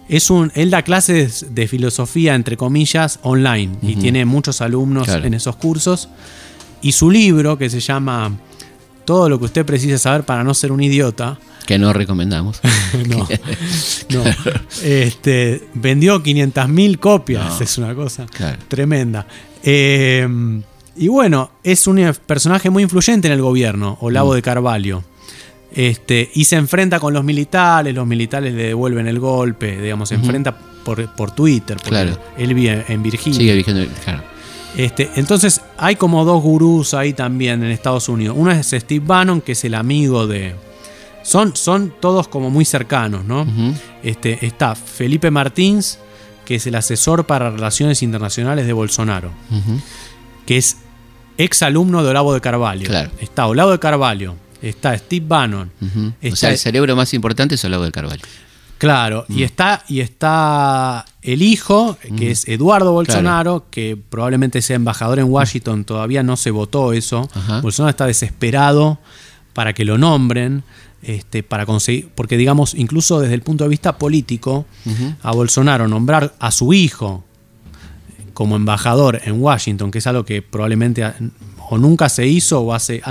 [0.09, 5.25] Es un, él da clases de filosofía, entre comillas, online y tiene muchos alumnos Claro.
[5.25, 6.09] en esos cursos.
[6.81, 8.31] Y su libro, que se llama
[9.05, 12.61] Todo lo que usted precisa saber para no ser un idiota, Que no recomendamos.
[13.07, 13.27] no,
[14.09, 14.23] no,
[14.83, 18.57] este, vendió 500.000 copias, es una cosa Claro.
[18.67, 19.27] tremenda.
[19.63, 20.27] Eh,
[20.95, 25.03] y bueno, es un personaje muy influyente en el gobierno, Olavo de Carvalho.
[25.73, 30.15] Este, y se enfrenta con los militares, los militares le devuelven el golpe, digamos, se
[30.15, 32.17] enfrenta por, por Twitter, porque Claro.
[32.37, 33.37] él vive en Virginia.
[33.37, 34.23] Sigue vigente, claro.
[34.77, 38.35] Este, entonces hay como dos gurús ahí también en Estados Unidos.
[38.39, 40.55] Uno es Steve Bannon, que es el amigo de...
[41.23, 43.45] Son, son todos como muy cercanos, ¿no?
[44.03, 45.99] Este, está Felipe Martins,
[46.45, 49.31] que es el asesor para relaciones internacionales de Bolsonaro,
[50.45, 50.77] que es
[51.37, 52.85] ex alumno de Olavo de Carvalho.
[52.87, 53.09] Claro.
[53.19, 55.69] Está Olavo de Carvalho, está Steve Bannon.
[55.81, 58.21] O está- sea, el cerebro más importante es Olavo del Carvalho.
[58.77, 59.37] Claro, Mm.
[59.39, 65.25] y está y está el hijo, que es Eduardo Bolsonaro, que probablemente sea embajador en
[65.25, 67.29] Washington, todavía no se votó eso.
[67.33, 67.59] Ajá.
[67.59, 68.97] Bolsonaro está desesperado
[69.51, 70.63] para que lo nombren,
[71.01, 74.65] este, para conseguir, porque digamos, incluso desde el punto de vista político,
[75.21, 77.25] a Bolsonaro nombrar a su hijo
[78.33, 81.03] como embajador en Washington, que es algo que probablemente
[81.69, 83.01] o nunca se hizo o hace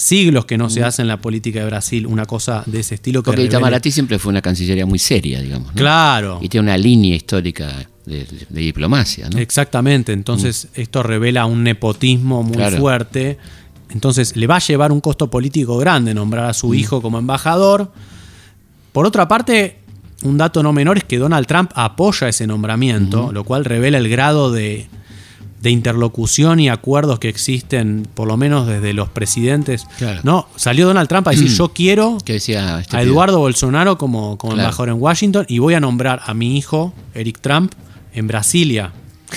[0.00, 3.22] siglos que no se hace en la política de Brasil, una cosa de ese estilo
[3.22, 5.68] que Porque revele- Itamaraty siempre fue una cancillería muy seria, digamos.
[5.68, 5.74] ¿no?
[5.74, 6.38] Claro.
[6.40, 9.38] Y tiene una línea histórica de, de diplomacia, ¿no?
[9.38, 12.78] Exactamente, entonces esto revela un nepotismo muy Claro.
[12.78, 13.36] fuerte.
[13.90, 17.92] Entonces le va a llevar un costo político grande nombrar a su hijo como embajador.
[18.92, 19.78] Por otra parte,
[20.22, 24.08] un dato no menor es que Donald Trump apoya ese nombramiento, lo cual revela el
[24.08, 24.88] grado de,
[25.60, 29.84] de interlocución y acuerdos que existen, por lo menos desde los presidentes.
[29.98, 30.20] Claro.
[30.24, 33.10] No, salió Donald Trump a decir, yo quiero decía este a pibe.
[33.12, 34.68] Eduardo Bolsonaro como, como Claro.
[34.68, 37.72] embajador en Washington y voy a nombrar a mi hijo, Eric Trump,
[38.14, 38.92] en Brasilia.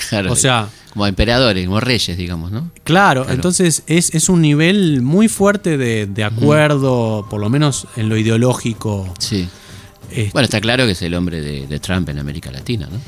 [0.10, 2.70] Claro, o sea- como emperadores, como reyes, digamos, ¿no?
[2.84, 3.34] Claro, Claro.
[3.36, 8.18] entonces es, es un nivel muy fuerte de, de acuerdo, por lo menos en lo
[8.18, 9.12] ideológico.
[9.20, 9.48] Sí.
[10.12, 13.00] Este, Bueno, está claro que es el hombre de, de Trump en América Latina, ¿no?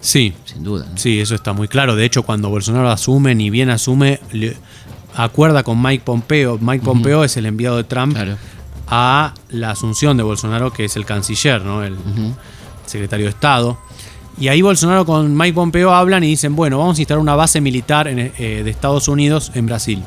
[0.00, 0.86] Sí, Sin duda.
[0.90, 0.96] ¿no?
[0.96, 1.94] sí, eso está muy claro.
[1.96, 4.56] De hecho, cuando Bolsonaro asume, ni bien asume, le-
[5.14, 6.58] acuerda con Mike Pompeo.
[6.60, 8.36] Mike Pompeo es el enviado de Trump Claro.
[8.88, 11.82] a la asunción de Bolsonaro, que es el canciller, ¿no?
[11.84, 11.96] el
[12.86, 13.78] secretario de Estado.
[14.38, 17.60] Y ahí Bolsonaro con Mike Pompeo hablan y dicen, bueno, vamos a instalar una base
[17.60, 20.02] militar eh, de Estados Unidos en Brasil.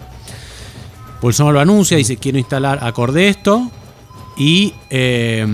[1.21, 3.69] Bolsonaro lo anuncia, dice, quiero instalar, acorde esto,
[4.38, 5.45] y eh,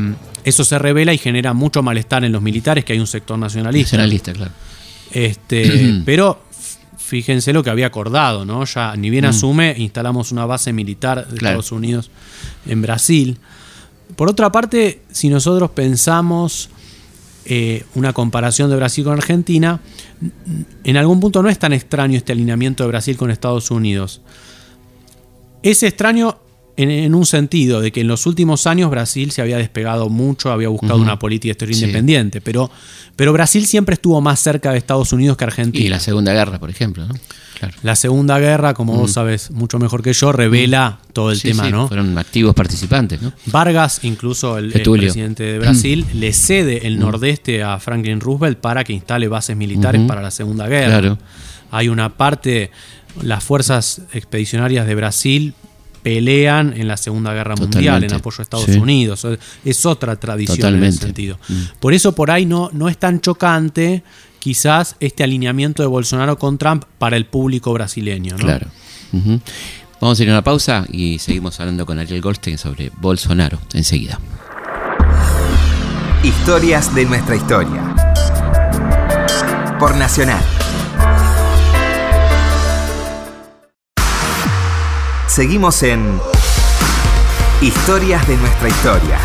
[0.44, 3.98] eso se revela y genera mucho malestar en los militares, que hay un sector nacionalista.
[3.98, 4.52] Nacionalista, claro.
[5.12, 6.42] Este, pero
[6.98, 8.64] fíjense lo que había acordado, ¿no?
[8.66, 9.30] Ya ni bien mm.
[9.30, 12.12] asume, instalamos una base militar de Estados Unidos
[12.66, 13.38] en Brasil.
[14.16, 16.70] Por otra parte, si nosotros pensamos
[17.46, 19.80] eh, una comparación de Brasil con Argentina,
[20.84, 24.22] en algún punto no es tan extraño este alineamiento de Brasil con Estados Unidos.
[25.64, 26.38] Es extraño
[26.84, 30.70] en, un sentido de que en los últimos años Brasil se había despegado mucho, había
[30.70, 32.72] buscado una política exterior independiente, pero,
[33.16, 35.86] pero Brasil siempre estuvo más cerca de Estados Unidos que Argentina.
[35.86, 37.16] Y la Segunda Guerra, por ejemplo, ¿no?
[37.84, 41.90] La Segunda Guerra, como vos sabes mucho mejor que yo, revela todo el tema, ¿no?
[41.90, 43.34] Fueron activos participantes, ¿no?
[43.48, 48.94] Vargas, incluso el, presidente de Brasil, le cede el nordeste a Franklin Roosevelt para que
[48.94, 51.00] instale bases militares para la Segunda Guerra.
[51.00, 51.18] Claro.
[51.72, 52.72] Hay una parte,
[53.22, 55.54] las fuerzas expedicionarias de Brasil
[56.02, 59.26] pelean en la Segunda Guerra Mundial en apoyo a Estados Unidos.
[59.66, 61.40] Es otra tradición en ese sentido.
[61.48, 61.62] Mm.
[61.80, 64.04] Por eso por ahí no, no es tan chocante
[64.40, 68.36] quizás este alineamiento de Bolsonaro con Trump para el público brasileño.
[68.38, 68.68] Claro.
[70.02, 74.20] Vamos a ir a una pausa y seguimos hablando con Ariel Goldstein sobre Bolsonaro enseguida.
[76.24, 77.96] Historias de nuestra historia.
[79.80, 80.59] Por Nacional.
[85.40, 86.20] Seguimos en
[87.62, 89.18] Historias de nuestra historia.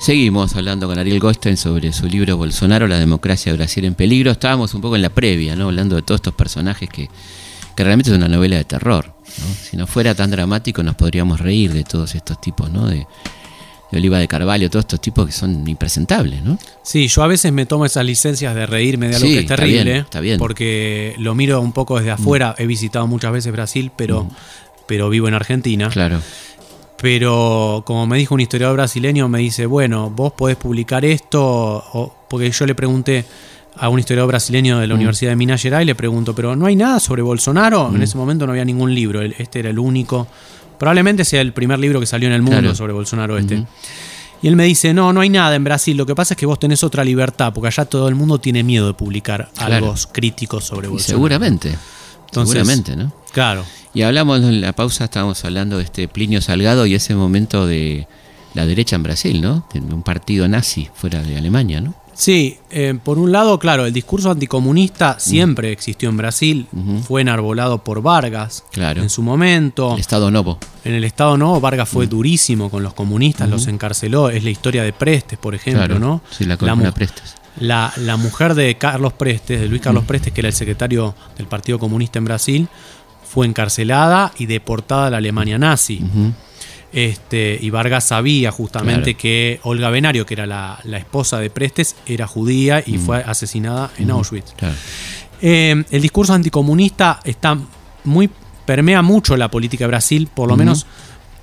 [0.00, 4.30] Seguimos hablando con Ariel Gosten sobre su libro Bolsonaro, la democracia de Brasil en peligro.
[4.30, 5.66] Estábamos un poco en la previa, ¿no?
[5.66, 7.10] Hablando de todos estos personajes que,
[7.76, 9.14] realmente es una novela de terror.
[9.70, 12.86] Si no fuera tan dramático nos podríamos reír de todos estos tipos, ¿no?
[12.86, 13.06] De,
[13.96, 16.58] Oliva de Carvalho, todos estos tipos que son impresentables, ¿no?
[16.82, 19.98] Sí, yo a veces me tomo esas licencias de reírme de algo que es terrible,
[19.98, 22.54] está bien, porque lo miro un poco desde afuera.
[22.58, 22.62] Mm.
[22.62, 24.30] He visitado muchas veces Brasil, pero, mm.
[24.86, 25.88] pero vivo en Argentina.
[25.88, 26.20] Claro.
[26.96, 32.50] Pero como me dijo un historiador brasileño, me dice, bueno, vos podés publicar esto, porque
[32.50, 33.24] yo le pregunté
[33.76, 34.98] a un historiador brasileño de la mm.
[34.98, 37.90] Universidad de Minas Gerais, le pregunto, pero ¿no hay nada sobre Bolsonaro?
[37.94, 40.28] En ese momento no había ningún libro, este era el único
[40.78, 43.64] Probablemente sea el primer libro que salió en el mundo sobre Bolsonaro este.
[44.42, 46.44] Y él me dice, no, no hay nada en Brasil, lo que pasa es que
[46.44, 50.60] vos tenés otra libertad, porque allá todo el mundo tiene miedo de publicar algo crítico
[50.60, 51.16] sobre Bolsonaro.
[51.16, 51.78] seguramente,
[52.30, 53.10] seguramente, ¿no?
[53.32, 53.64] Claro.
[53.94, 58.06] Y hablamos en la pausa, estábamos hablando de este Plinio Salgado y ese momento de
[58.52, 59.66] la derecha en Brasil, ¿no?
[59.72, 61.94] De un partido nazi fuera de Alemania, ¿no?
[62.14, 66.66] Sí, eh, por un lado, claro, el discurso anticomunista siempre existió en Brasil,
[67.06, 69.02] fue enarbolado por Vargas claro.
[69.02, 69.94] en su momento.
[69.94, 70.58] El Estado Novo.
[70.84, 74.30] En el Estado Novo, Vargas fue durísimo con los comunistas, los encarceló.
[74.30, 76.22] Es la historia de Prestes, por ejemplo, ¿no?
[76.30, 77.34] Sí, la, la, Prestes.
[77.58, 81.46] La, la, mujer de Carlos Prestes, de Luis Carlos Prestes, que era el secretario del
[81.46, 82.68] Partido Comunista en Brasil,
[83.34, 86.00] fue encarcelada y deportada a la Alemania nazi.
[86.94, 92.28] Este, y Vargas sabía justamente que Olga Benario, que era la, esposa de Prestes, era
[92.28, 93.00] judía y mm.
[93.00, 94.54] fue asesinada en Auschwitz.
[95.42, 97.58] Eh, el discurso anticomunista está
[98.04, 98.30] muy,
[98.64, 100.86] permea mucho la política de Brasil, por lo menos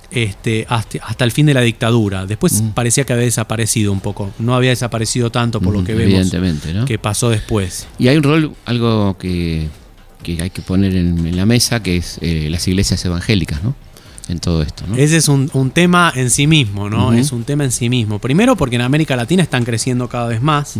[0.10, 2.26] este, hasta, el fin de la dictadura.
[2.26, 4.32] Después parecía que había desaparecido un poco.
[4.40, 6.32] No había desaparecido tanto por lo que vemos
[6.86, 7.88] que pasó después.
[8.00, 9.68] Y hay un rol, algo que,
[10.26, 13.76] hay que poner en, la mesa, que es eh, las iglesias evangélicas, ¿no?
[14.32, 14.86] En todo esto.
[14.88, 14.96] ¿no?
[14.96, 17.14] Ese es un, tema en sí mismo, ¿no?
[17.14, 18.20] Es un tema en sí mismo.
[18.20, 20.76] Primero porque en América Latina están creciendo cada vez más.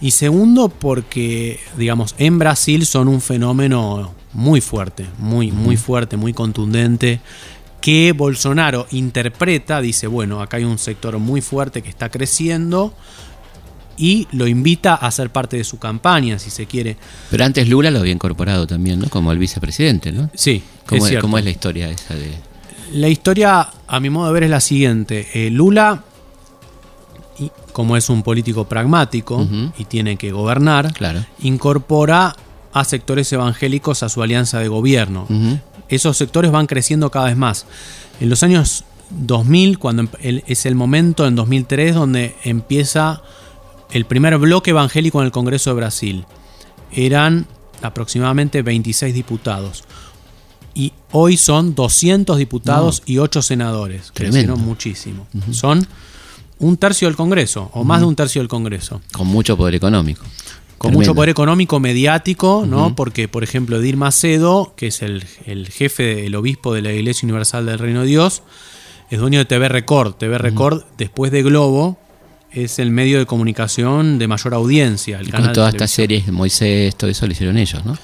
[0.00, 6.32] Y segundo porque, digamos, en Brasil son un fenómeno muy fuerte, muy, muy fuerte, muy
[6.32, 7.20] contundente
[7.80, 12.94] que Bolsonaro interpreta, dice, bueno, acá hay un sector muy fuerte que está creciendo
[13.96, 16.96] y lo invita a ser parte de su campaña, si se quiere.
[17.30, 19.08] Pero antes Lula lo había incorporado también, ¿no?
[19.08, 20.30] Como el vicepresidente, ¿no?
[20.34, 22.49] Sí, ¿Cómo es, ¿cómo es la historia esa de...?
[22.92, 25.28] La historia, a mi modo de ver, es la siguiente.
[25.34, 26.02] Eh, Lula,
[27.72, 29.46] como es un político pragmático
[29.78, 30.92] y tiene que gobernar,
[31.40, 32.34] incorpora
[32.72, 35.26] a sectores evangélicos a su alianza de gobierno.
[35.88, 37.66] Esos sectores van creciendo cada vez más.
[38.20, 43.22] En los años 2000, cuando es el momento, en 2003, donde empieza
[43.92, 46.26] el primer bloque evangélico en el Congreso de Brasil.
[46.92, 47.46] Eran
[47.82, 49.84] aproximadamente 26 diputados
[51.12, 54.10] hoy son 200 diputados y 8 senadores.
[54.14, 55.26] Crecieron muchísimo.
[55.52, 55.86] Son
[56.58, 59.00] un tercio del Congreso, o más de un tercio del Congreso.
[59.12, 60.24] Con mucho poder económico.
[60.78, 62.94] con mucho poder económico, mediático, ¿no?
[62.94, 65.24] Porque, por ejemplo, Edir Macedo, que es el,
[65.70, 68.42] jefe, el obispo de la Iglesia Universal del Reino de Dios,
[69.10, 70.14] es dueño de TV Record.
[70.14, 71.98] TV Record, después de Globo,
[72.52, 75.18] es el medio de comunicación de mayor audiencia.
[75.20, 77.96] El y con todas estas series de Moisés, todo eso lo hicieron ellos, ¿no?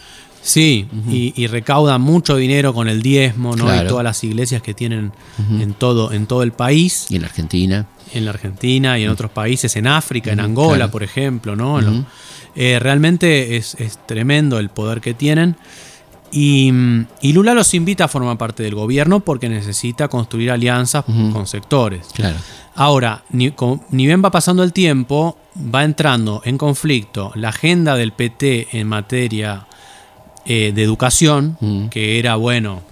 [0.47, 3.75] Sí, y, recaudan mucho dinero con el diezmo, ¿no?
[3.75, 7.07] Y todas las iglesias que tienen en, todo, en todo el país.
[7.09, 7.87] Y en la Argentina.
[8.15, 11.81] En la Argentina y en otros países, en África, en Angola, por ejemplo, ¿no?
[12.55, 15.57] Eh, realmente es, tremendo el poder que tienen.
[16.31, 16.71] Y,
[17.23, 22.07] Lula los invita a formar parte del gobierno porque necesita construir alianzas con sectores.
[22.15, 22.37] Claro.
[22.77, 23.53] Ahora, ni,
[23.91, 29.67] bien va pasando el tiempo, va entrando en conflicto la agenda del PT en materia
[30.47, 32.83] eh, de educación, que era, bueno,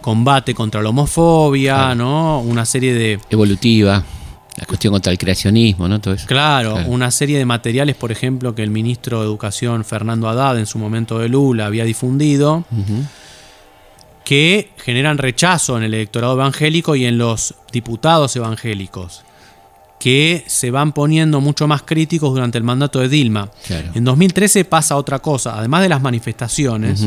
[0.00, 2.40] combate contra la homofobia, ¿no?
[2.40, 3.20] Una serie de...
[3.30, 4.04] Evolutiva.
[4.56, 6.00] La cuestión contra el creacionismo, ¿no?
[6.00, 6.26] Todo eso.
[6.26, 10.66] Claro, una serie de materiales, por ejemplo, que el ministro de Educación, Fernando Haddad, en
[10.66, 12.64] su momento de Lula, había difundido,
[14.24, 19.22] que generan rechazo en el electorado evangélico y en los diputados evangélicos,
[19.98, 23.50] que se van poniendo mucho más críticos durante el mandato de Dilma.
[23.94, 27.06] En 2013 pasa otra cosa, además de las manifestaciones.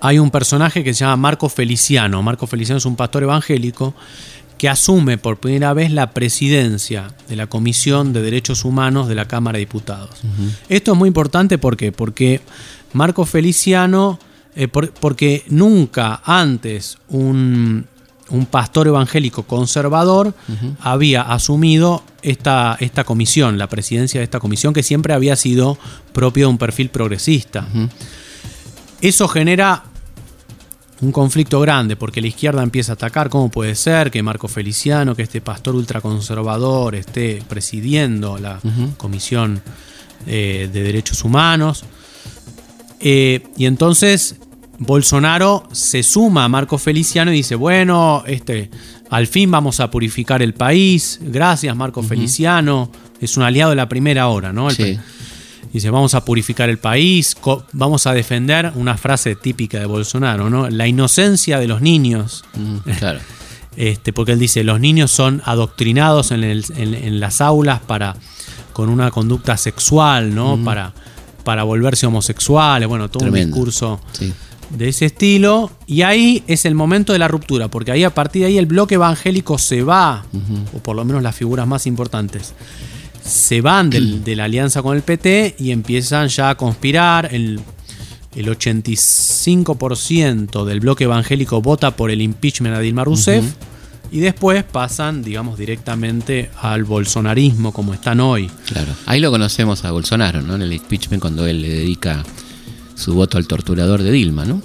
[0.00, 2.22] Hay un personaje que se llama Marco Feliciano.
[2.22, 3.94] Marco Feliciano es un pastor evangélico
[4.58, 9.28] que asume por primera vez la presidencia de la Comisión de Derechos Humanos de la
[9.28, 10.22] Cámara de Diputados.
[10.68, 12.40] Esto es muy importante porque
[12.94, 14.18] Marco Feliciano,
[14.54, 17.86] eh, porque nunca antes un,
[18.46, 20.34] pastor evangélico conservador
[20.80, 25.78] había asumido esta, esta comisión, la presidencia de esta comisión, que siempre había sido
[26.12, 27.66] propio de un perfil progresista.
[29.00, 29.84] Eso genera
[31.00, 35.14] un conflicto grande porque la izquierda empieza a atacar cómo puede ser que Marco Feliciano,
[35.14, 38.58] que este pastor ultraconservador, esté presidiendo la
[38.96, 39.60] Comisión
[40.26, 41.84] eh, de Derechos Humanos.
[42.98, 44.36] Eh, y entonces
[44.78, 48.70] Bolsonaro se suma a Marco Feliciano y dice, bueno, este,
[49.10, 53.88] al fin vamos a purificar el país, gracias Marco Feliciano, es un aliado de la
[53.88, 54.68] primera hora, ¿no?
[55.72, 57.36] Dice, vamos a purificar el país,
[57.72, 60.70] vamos a defender una frase típica de Bolsonaro, ¿no?
[60.70, 62.44] La inocencia de los niños.
[62.54, 63.20] Mm, claro.
[63.76, 68.16] Este, porque él dice, los niños son adoctrinados en, las aulas para
[68.72, 70.58] con una conducta sexual, ¿no?
[70.64, 70.94] Para,
[71.44, 74.00] para volverse homosexuales, bueno, todo un discurso
[74.70, 75.70] de ese estilo.
[75.86, 78.66] Y ahí es el momento de la ruptura, porque ahí a partir de ahí el
[78.66, 80.24] bloque evangélico se va,
[80.74, 82.54] o por lo menos las figuras más importantes
[83.26, 87.28] se van de la alianza con el PT y empiezan ya a conspirar.
[87.32, 87.58] El,
[88.34, 93.44] el 85% del bloque evangélico vota por el impeachment a Dilma Rousseff.
[94.12, 98.48] Y después pasan, digamos, directamente al bolsonarismo como están hoy.
[98.66, 98.92] Claro.
[99.04, 100.54] Ahí lo conocemos a Bolsonaro, ¿no?
[100.54, 102.22] En el impeachment cuando él le dedica
[102.96, 104.60] su voto al torturador de Dilma, ¿no?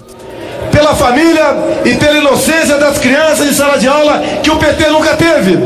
[0.70, 4.88] Pela familia y pela inocencia de las crianças en sala de aula que o PT
[4.90, 5.58] nunca teve.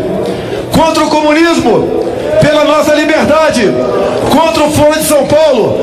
[0.73, 2.05] Contra el comunismo,
[2.41, 3.71] pela nossa liberdade,
[4.31, 5.79] contra o Foro de São Paulo,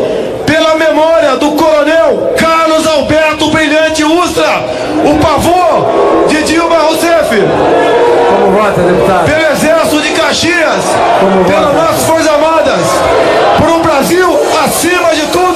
[0.46, 4.62] pela memória do coronel Carlos Alberto Brilhante Ustra,
[5.06, 7.30] o pavor de Dilma Rousseff.
[8.30, 9.26] Como vota, deputado?
[9.26, 10.84] Pelo Exército de Caxias,
[11.22, 11.82] Como pelas vota?
[11.82, 12.82] nossas Forças Armadas,
[13.58, 14.28] por um Brasil
[14.66, 15.53] acima de tudo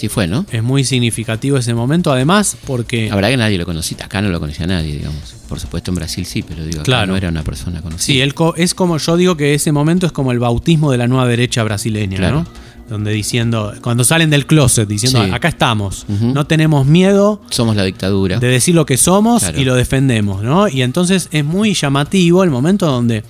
[0.00, 0.46] Así fue, ¿no?
[0.50, 3.10] Es muy significativo ese momento, además, porque.
[3.10, 5.34] La verdad que nadie lo conocía, acá no lo conocía nadie, digamos.
[5.46, 7.08] Por supuesto en Brasil sí, pero digo, claro.
[7.08, 8.06] no era una persona conocida.
[8.06, 11.06] Sí, él es como, yo digo que ese momento es como el bautismo de la
[11.06, 12.46] nueva derecha brasileña, ¿no?
[12.88, 17.42] Donde diciendo, cuando salen del closet, diciendo, acá estamos, no tenemos miedo.
[17.50, 18.38] Somos la dictadura.
[18.38, 20.66] De decir lo que somos y lo defendemos, ¿no?
[20.66, 23.22] Y entonces es muy llamativo el momento donde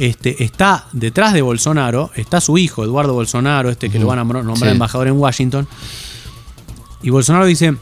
[0.00, 4.24] este, está detrás de Bolsonaro, está su hijo, Eduardo Bolsonaro, este que lo van a
[4.24, 5.68] nombrar embajador en Washington.
[7.02, 7.74] Y Bolsonaro dice,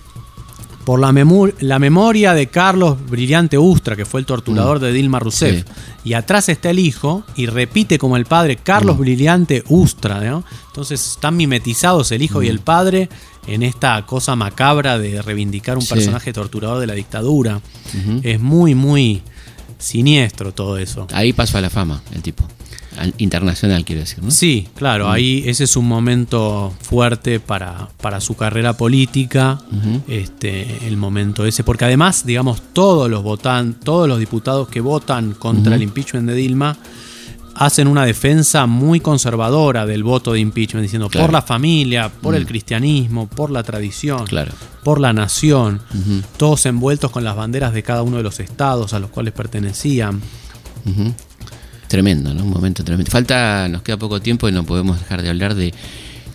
[0.85, 1.13] por la,
[1.61, 4.83] la, memoria de Carlos Brillante Ustra, que fue el torturador mm.
[4.83, 5.65] de Dilma Rousseff.
[6.03, 9.01] Y atrás está el hijo y repite como el padre Carlos mm.
[9.01, 10.43] Brillante Ustra.
[10.67, 12.51] Entonces están mimetizados el hijo y mm.
[12.51, 13.09] el padre
[13.47, 17.61] en esta cosa macabra de reivindicar un personaje torturador de la dictadura.
[18.25, 19.23] Es muy, muy
[19.79, 21.07] siniestro todo eso.
[21.13, 22.45] Ahí pasó a la fama el tipo.
[23.19, 24.31] Internacional, quiero decir, ¿no?
[24.33, 25.11] Sí, claro, mm.
[25.11, 29.61] ahí ese es un momento fuerte para, para su carrera política,
[30.09, 35.35] este, el momento ese, porque además, digamos, todos los votan, todos los diputados que votan
[35.35, 36.77] contra el impeachment de Dilma
[37.59, 42.45] hacen una defensa muy conservadora del voto de impeachment, diciendo por la familia, por el
[42.45, 42.47] mm.
[42.47, 44.27] cristianismo, por la tradición,
[44.85, 45.81] por la nación,
[46.37, 50.21] todos envueltos con las banderas de cada uno de los estados a los cuales pertenecían.
[51.89, 52.45] Tremendo, ¿no?
[52.45, 53.11] Un momento tremendo.
[53.11, 55.75] Falta, nos queda poco tiempo y no podemos dejar de hablar de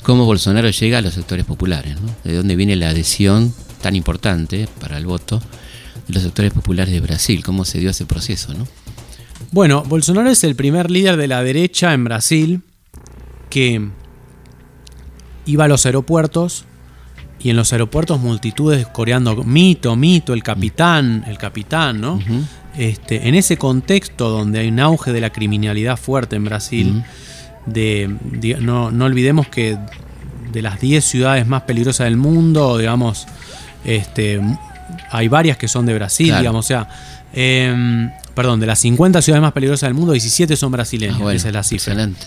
[0.02, 2.14] cómo Bolsonaro llega a los sectores populares, ¿no?
[2.26, 5.42] De dónde viene la adhesión tan importante para el voto
[6.08, 8.68] de los sectores populares de Brasil, cómo se dio ese proceso, ¿no?
[9.54, 12.62] Bueno, Bolsonaro es el primer líder de la derecha en Brasil
[13.52, 13.88] que
[15.46, 16.66] iba a los aeropuertos
[17.40, 22.20] y en los aeropuertos multitudes coreando mito, mito, el capitán, el capitán, ¿no?
[22.76, 27.04] este, en ese contexto donde hay un auge de la criminalidad fuerte en Brasil,
[27.68, 28.10] de,
[28.60, 29.78] no, no olvidemos que
[30.52, 33.28] de las 10 ciudades más peligrosas del mundo, digamos,
[33.86, 34.42] este,
[35.12, 36.42] hay varias que son de Brasil, Claro.
[36.42, 36.88] digamos, o sea,
[37.34, 41.38] em, perdón, de las 50 ciudades más peligrosas del mundo, 17 son brasileñas, Ah, bueno,
[41.38, 41.94] esa es la cifra.
[41.94, 42.26] Excelente.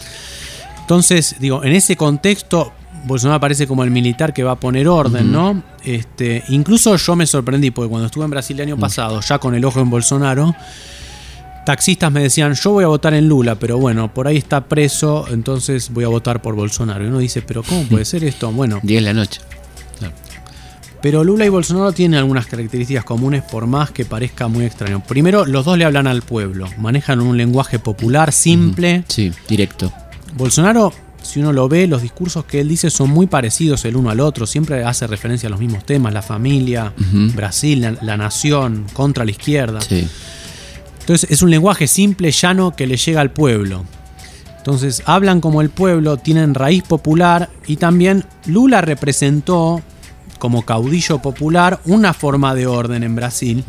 [0.81, 2.73] Entonces, digo, en ese contexto,
[3.07, 5.63] Bolsonaro aparece como el militar que va a poner orden, ¿no?
[5.85, 9.55] Este, incluso yo me sorprendí, porque cuando estuve en Brasil el año pasado, ya con
[9.55, 10.55] el ojo en Bolsonaro,
[11.65, 15.27] taxistas me decían, yo voy a votar en Lula, pero bueno, por ahí está preso,
[15.31, 17.05] entonces voy a votar por Bolsonaro.
[17.05, 18.53] Y uno dice, pero ¿cómo puede ser esto?
[18.53, 19.41] Bueno, 10 de la noche.
[21.03, 25.03] Pero Lula y Bolsonaro tienen algunas características comunes por más que parezca muy extraño.
[25.07, 29.05] Primero, los dos le hablan al pueblo, manejan un lenguaje popular, simple.
[29.09, 29.93] Sí, directo.
[30.35, 30.93] Bolsonaro,
[31.23, 34.21] si uno lo ve, los discursos que él dice son muy parecidos el uno al
[34.21, 36.93] otro, siempre hace referencia a los mismos temas, la familia.
[37.35, 39.81] Brasil, la, la nación, contra la izquierda.
[39.81, 40.09] Sí.
[41.01, 43.85] Entonces es un lenguaje simple, llano, que le llega al pueblo.
[44.59, 49.81] Entonces hablan como el pueblo, tienen raíz popular y también Lula representó
[50.39, 53.65] como caudillo popular una forma de orden en Brasil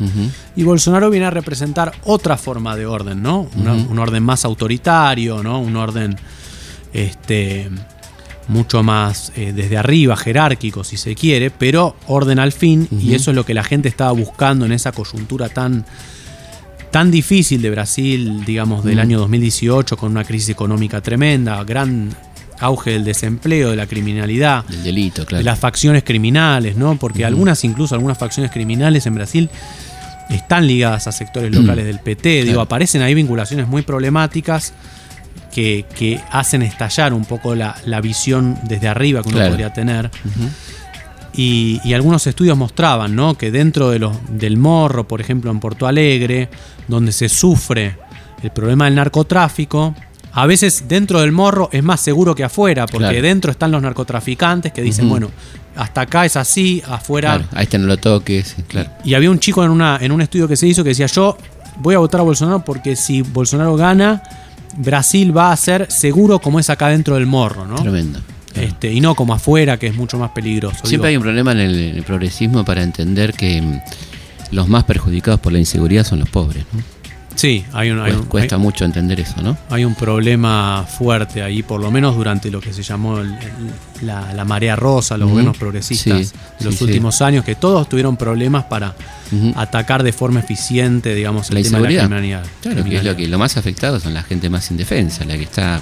[0.56, 3.48] y Bolsonaro viene a representar otra forma de orden, ¿no?
[3.56, 3.74] Una-.
[3.74, 5.60] Un orden más autoritario, ¿no?
[5.60, 6.16] Un orden
[6.92, 7.70] este,
[8.48, 13.30] mucho más eh, desde arriba, jerárquico si se quiere, pero orden al fin y eso
[13.30, 15.84] es lo que la gente estaba buscando en esa coyuntura tan,
[16.90, 22.10] tan difícil de Brasil, digamos, del año 2018 con una crisis económica tremenda, gran
[22.60, 25.38] auge del desempleo, de la criminalidad Del delito, claro.
[25.38, 26.96] de las facciones criminales, ¿no?
[26.98, 29.50] Porque algunas, incluso algunas facciones criminales en Brasil
[30.30, 32.44] están ligadas a sectores locales del PT.
[32.44, 34.72] Digo, aparecen ahí vinculaciones muy problemáticas
[35.54, 39.50] que, que hacen estallar un poco la, la visión desde arriba que uno Claro.
[39.52, 40.10] podría tener.
[41.32, 43.36] Y, y algunos estudios mostraban ¿no?
[43.36, 46.48] que dentro de los, del morro, por ejemplo en Porto Alegre,
[46.88, 47.96] donde se sufre
[48.42, 49.94] el problema del narcotráfico,
[50.42, 53.22] a veces dentro del morro es más seguro que afuera, porque Claro.
[53.22, 55.30] dentro están los narcotraficantes que dicen, bueno,
[55.76, 57.36] hasta acá es así, afuera...
[57.36, 58.90] Claro, a este no lo toques, claro.
[59.04, 61.36] Y había un chico en, una, en un estudio que se hizo que decía, yo
[61.78, 64.22] voy a votar a Bolsonaro porque si Bolsonaro gana,
[64.76, 67.76] Brasil va a ser seguro como es acá dentro del morro, ¿no?
[67.76, 68.20] Tremendo.
[68.52, 68.68] claro.
[68.68, 70.84] Este, y no como afuera, que es mucho más peligroso.
[70.84, 73.80] Siempre hay un problema en el, en el progresismo para entender que mm,
[74.52, 76.64] los más perjudicados por la inseguridad son los pobres.
[76.72, 76.97] ¿no?
[77.38, 79.56] Sí, hay un, hay Cuesta, un- cuesta hay- mucho entender eso, ¿no?
[79.70, 84.06] hay un problema fuerte ahí, por lo menos durante lo que se llamó el- el-
[84.06, 85.34] la, la marea rosa, los Ujú.
[85.34, 88.96] gobiernos progresistas Sí, de los sí, últimos años, que todos tuvieron problemas para
[89.54, 92.42] atacar de forma eficiente, digamos, el La tema de la criminalidad.
[92.42, 93.16] Claro, que es lo criminalidad.
[93.16, 95.80] que lo más afectado son la gente más indefensa, la que está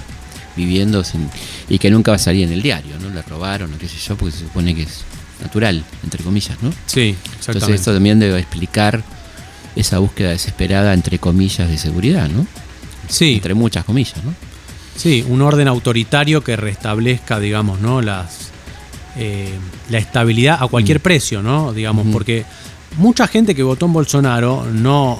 [0.55, 1.27] viviendo sin,
[1.69, 3.09] y que nunca va a salir en el diario, ¿no?
[3.09, 5.03] Le robaron o qué sé yo, porque se supone que es
[5.41, 6.71] natural, entre comillas, ¿no?
[6.85, 7.75] Sí, Entonces exactamente.
[7.75, 9.03] esto también debe explicar
[9.77, 12.45] esa búsqueda desesperada, entre comillas, de seguridad, ¿no?
[13.07, 14.33] sí, Entre muchas comillas, ¿no?
[14.95, 18.01] Sí, un orden autoritario que restablezca, digamos, ¿no?
[18.01, 18.49] Las,
[19.15, 19.53] eh,
[19.89, 21.71] la estabilidad a cualquier precio, ¿no?
[21.71, 22.11] Digamos, Mm.
[22.11, 22.45] Porque
[22.97, 25.19] mucha gente que votó en Bolsonaro no,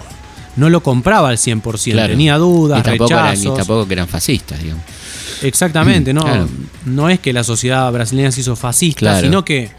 [0.55, 2.09] no lo compraba al 100%, Claro.
[2.13, 3.51] tenía dudas, Ni tampoco, eran, rechazos.
[3.51, 4.83] ni tampoco que eran fascistas, digamos.
[5.43, 6.21] Exactamente, ¿no?
[6.21, 6.49] Claro.
[6.85, 9.21] No es que la sociedad brasileña se hizo fascista, Claro.
[9.21, 9.69] sino que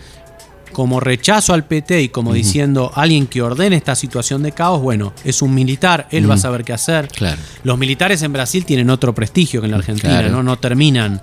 [0.79, 5.13] como rechazo al PT y como diciendo alguien que ordene esta situación de caos, bueno,
[5.25, 7.09] es un militar, él va a saber qué hacer.
[7.09, 7.37] Claro.
[7.65, 10.31] Los militares en Brasil tienen otro prestigio que en la Argentina, Claro.
[10.31, 10.45] ¿no?
[10.45, 11.21] No terminan,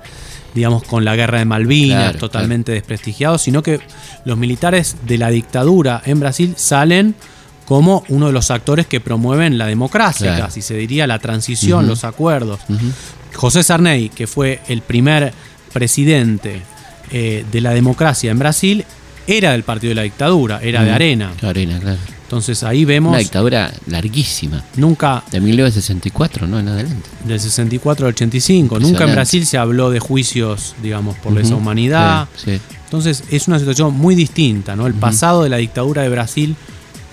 [0.54, 3.80] digamos, con la guerra de Malvinas, Claro, totalmente desprestigiados, sino que
[4.26, 7.16] los militares de la dictadura en Brasil salen
[7.64, 10.48] como uno de los actores que promueven la democracia, Claro.
[10.48, 12.60] casi se diría, la transición, los acuerdos.
[13.34, 15.32] José Sarney, que fue el primer
[15.72, 16.62] presidente
[17.12, 18.84] eh, de la democracia en Brasil,
[19.28, 20.94] era del partido de la dictadura, era de Mm.
[20.94, 21.34] Arena.
[21.42, 21.98] Arena, claro.
[22.24, 24.64] Entonces ahí vemos Una dictadura larguísima.
[24.78, 26.60] nunca De 1964, ¿no?
[26.60, 27.10] En adelante.
[27.24, 29.12] del 64 al 85, nunca en.
[29.12, 31.58] Brasil se habló de juicios, digamos, por lesa Ujú.
[31.58, 32.28] humanidad.
[32.36, 32.62] Sí, sí.
[32.86, 34.88] Entonces es una situación muy distinta, ¿no?
[34.88, 36.56] El pasado de la dictadura de Brasil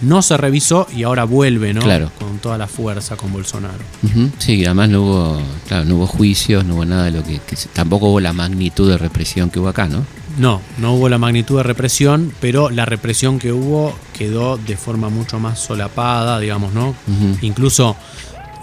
[0.00, 1.80] no se revisó y ahora vuelve, ¿no?
[1.80, 2.10] Claro.
[2.18, 3.78] Con toda la fuerza con Bolsonaro.
[4.02, 4.30] Ujú.
[4.38, 7.38] Sí, y además no hubo, claro, no hubo juicios, no hubo nada de lo que,
[7.72, 10.04] tampoco hubo la magnitud de represión que hubo acá, ¿no?
[10.38, 15.10] No, no hubo la magnitud de represión, pero la represión que hubo quedó de forma
[15.10, 16.94] mucho más solapada, digamos, ¿no?
[17.42, 17.96] Incluso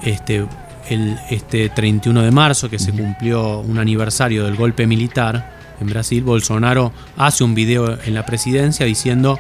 [0.04, 0.46] este,
[0.90, 6.24] el, este 31 de marzo, que se cumplió un aniversario del golpe militar en Brasil,
[6.24, 9.40] Bolsonaro hace un video en la presidencia diciendo,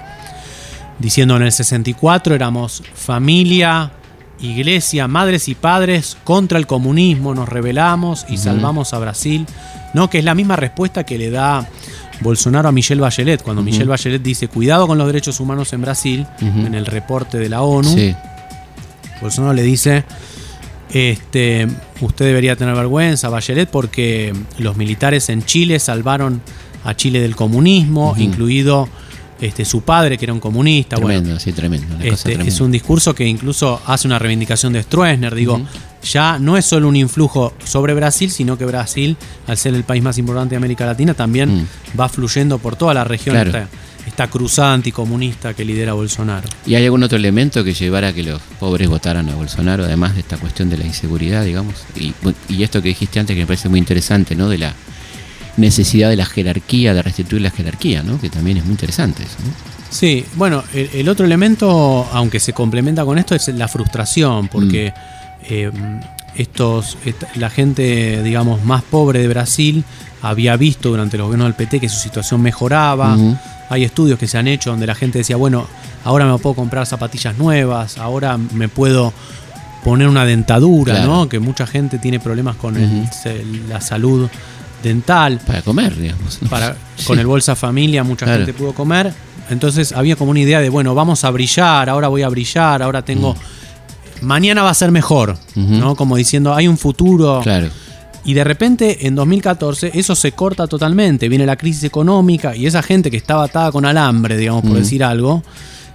[1.00, 3.92] diciendo en el 64 éramos familia,
[4.40, 9.46] iglesia, madres y padres contra el comunismo, nos rebelamos y salvamos a Brasil,
[9.94, 10.10] ¿no?
[10.10, 11.68] Que es la misma respuesta que le da
[12.22, 16.26] Bolsonaro a Michelle Bachelet, cuando Michelle Bachelet dice cuidado con los derechos humanos en Brasil,
[16.42, 18.16] en el reporte de la ONU, Sí.
[19.22, 20.04] Bolsonaro le dice,
[20.94, 21.68] este,
[22.02, 26.42] usted debería tener vergüenza, Bachelet, porque los militares en Chile salvaron
[26.84, 28.88] a Chile del comunismo, incluido
[29.42, 30.98] este, su padre, que era un comunista.
[30.98, 31.96] Bueno, Tremendo, sí, tremendo.
[32.02, 32.52] Este, tremenda.
[32.54, 35.34] es un discurso que incluso hace una reivindicación de Stroessner.
[35.36, 35.62] Digo,
[36.04, 39.18] ya no es solo un influjo sobre Brasil, sino que Brasil,
[39.48, 41.68] al ser el país más importante de América Latina, también
[42.00, 43.50] va fluyendo por toda la región Claro.
[43.50, 43.68] esta,
[44.08, 46.48] esta cruzada anticomunista que lidera Bolsonaro.
[46.66, 50.16] ¿Y hay algún otro elemento que llevara a que los pobres votaran a Bolsonaro, además
[50.16, 51.76] de esta cuestión de la inseguridad, digamos?
[51.96, 52.14] Y,
[52.50, 54.50] y esto que dijiste antes que me parece muy interesante, ¿no?
[54.50, 54.74] De la
[55.58, 58.20] necesidad de la jerarquía, de restituir la jerarquía, ¿no?
[58.20, 59.52] Que también es muy interesante eso, ¿no?
[59.89, 64.93] Sí, bueno, el, el otro elemento, aunque se complementa con esto, es la frustración, porque
[65.50, 65.72] eh,
[66.36, 69.84] estos, esta- la gente, digamos, más pobre de Brasil
[70.22, 73.16] había visto durante los gobiernos del PT que su situación mejoraba.
[73.16, 73.38] Ujú.
[73.70, 75.66] Hay estudios que se han hecho donde la gente decía, bueno,
[76.04, 79.14] ahora me puedo comprar zapatillas nuevas, ahora me puedo
[79.84, 81.08] poner una dentadura, Claro.
[81.16, 81.30] ¿no?
[81.30, 84.30] Que mucha gente tiene problemas con el- la salud
[84.84, 86.42] dental Para comer, digamos.
[86.42, 86.50] ¿no?
[86.50, 87.06] para, Sí.
[87.06, 88.46] con el Bolsa Familia mucha Claro.
[88.46, 89.14] gente pudo comer.
[89.50, 93.02] Entonces había como una idea de, bueno, vamos a brillar, ahora voy a brillar, ahora
[93.04, 93.36] tengo...
[94.22, 95.38] Mañana va a ser mejor.
[95.56, 95.96] ¿no?
[95.96, 97.40] Como diciendo, hay un futuro.
[97.42, 97.70] Claro.
[98.26, 101.30] Y de repente, en 2014, eso se corta totalmente.
[101.30, 104.76] Viene la crisis económica y esa gente que estaba atada con alambre, digamos, por Mm.
[104.76, 105.42] decir algo,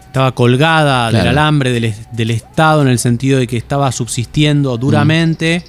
[0.07, 5.63] estaba colgada del alambre del Estado en el sentido de que estaba subsistiendo duramente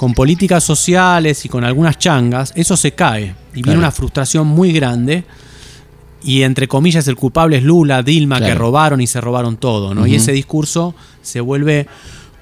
[0.00, 3.34] con políticas sociales y con algunas changas, eso se cae.
[3.52, 3.78] Y viene Claro.
[3.80, 5.24] una frustración muy grande.
[6.22, 9.94] Y entre comillas, el culpable es Lula, Dilma, que robaron y se robaron todo.
[9.94, 10.06] ¿no?
[10.06, 11.86] Y ese discurso se vuelve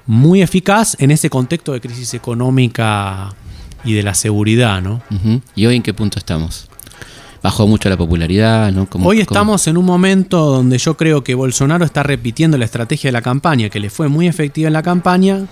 [0.05, 3.35] muy eficaz en ese contexto de crisis económica
[3.83, 4.81] y de la seguridad.
[4.81, 5.01] ¿no?
[5.53, 6.69] ¿Y hoy en qué punto estamos?
[7.43, 8.85] Bajó mucho la popularidad, ¿no?
[8.89, 12.63] ¿Cómo- Hoy cómo- estamos en un momento donde yo creo que Bolsonaro está repitiendo la
[12.63, 15.45] estrategia de la campaña, que le fue muy efectiva en la campaña,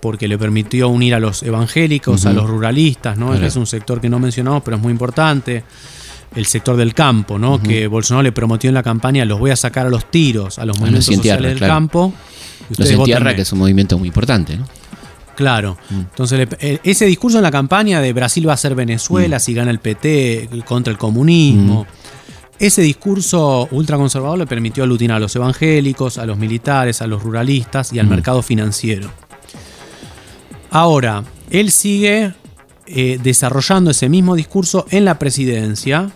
[0.00, 3.30] porque le permitió unir a los evangélicos, a los ruralistas, ¿no?
[3.30, 3.46] Claro.
[3.46, 5.64] Es un sector que no mencionamos, pero es muy importante.
[6.34, 7.60] El sector del campo, ¿no?
[7.60, 10.64] Que Bolsonaro le prometió en la campaña, los voy a sacar a los tiros, a
[10.64, 11.74] los los movimientos sociales tierra, del claro.
[11.74, 12.14] campo.
[12.76, 14.64] Los en tierra, que es un movimiento muy importante, ¿no?
[15.34, 15.76] Claro.
[15.90, 19.40] Entonces, eh, ese discurso en la campaña de Brasil va a ser Venezuela Mm.
[19.40, 21.86] si gana el PT contra el comunismo.
[22.58, 27.92] Ese discurso ultraconservador le permitió aglutinar a los evangélicos, a los militares, a los ruralistas
[27.92, 28.10] y al Mm.
[28.10, 29.10] mercado financiero.
[30.70, 32.32] Ahora, él sigue
[32.86, 36.10] eh, desarrollando ese mismo discurso en la presidencia,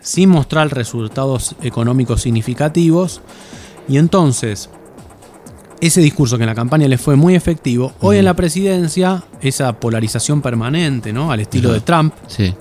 [0.00, 3.22] sin mostrar resultados económicos significativos,
[3.88, 4.70] y entonces
[5.80, 9.78] ese discurso que en la campaña le fue muy efectivo, hoy en la presidencia, esa
[9.80, 11.30] polarización permanente, ¿no?
[11.32, 12.54] Al estilo de Trump, Sí,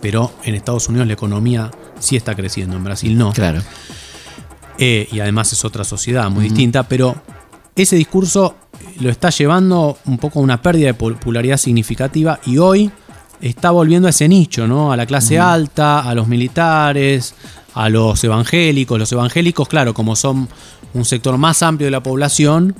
[0.00, 3.32] pero en Estados Unidos la economía sí está creciendo, en Brasil no.
[3.32, 3.60] claro.
[4.80, 7.16] Eh, y además es otra sociedad muy distinta, pero
[7.74, 8.54] ese discurso
[9.00, 12.90] lo está llevando un poco a una pérdida de popularidad significativa y hoy
[13.40, 14.92] está volviendo a ese nicho, ¿no?
[14.92, 17.34] A la clase alta, a los militares,
[17.74, 18.98] a los evangélicos.
[18.98, 20.48] Los evangélicos, claro, como son
[20.94, 22.74] un sector más amplio de la población,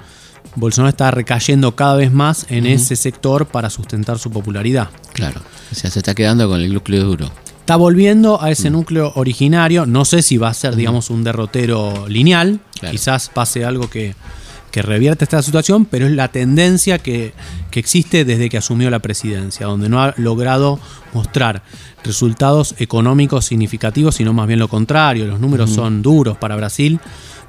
[0.57, 4.89] Bolsonaro está recayendo cada vez más en ese sector para sustentar su popularidad.
[5.13, 5.41] Claro.
[5.71, 7.31] O sea, se está quedando con el núcleo duro.
[7.61, 9.85] Está volviendo a ese núcleo originario.
[9.85, 12.61] No sé si va a ser, digamos, un derrotero lineal.
[12.81, 12.93] Claro.
[12.93, 14.15] Quizás pase algo que,
[14.79, 17.33] que revierte esta situación, pero es la tendencia que,
[17.73, 20.79] que existe desde que asumió la presidencia, donde no ha logrado
[21.13, 21.65] mostrar
[22.05, 25.27] resultados económicos significativos, sino más bien lo contrario.
[25.27, 27.01] Los números son duros para Brasil.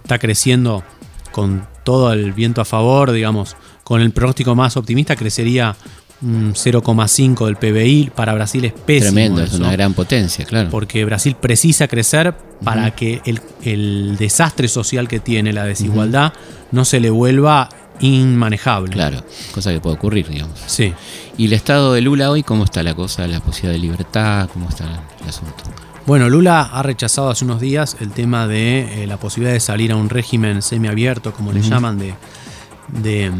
[0.02, 0.84] Está creciendo
[1.32, 5.76] con todo el viento a favor, digamos, con el pronóstico más optimista, crecería
[6.22, 8.12] 0,5 del PBI.
[8.16, 9.12] Para Brasil es pésimo.
[9.12, 10.70] Tremendo, es una gran potencia, claro.
[10.70, 16.34] porque Brasil precisa crecer para que el, el desastre social que tiene, la desigualdad,
[16.72, 18.92] no se le vuelva inmanejable.
[18.92, 20.60] Claro, cosa que puede ocurrir, digamos.
[20.66, 20.94] Sí.
[21.38, 23.28] ¿Y el estado de Lula hoy cómo está la cosa?
[23.28, 24.50] ¿La posibilidad de libertad?
[24.54, 24.86] ¿Cómo está
[25.22, 25.64] el asunto?
[26.06, 29.92] Bueno, Lula ha rechazado hace unos días el tema de eh, la posibilidad de salir
[29.92, 32.16] a un régimen semiabierto, como le llaman, de,
[33.02, 33.32] de,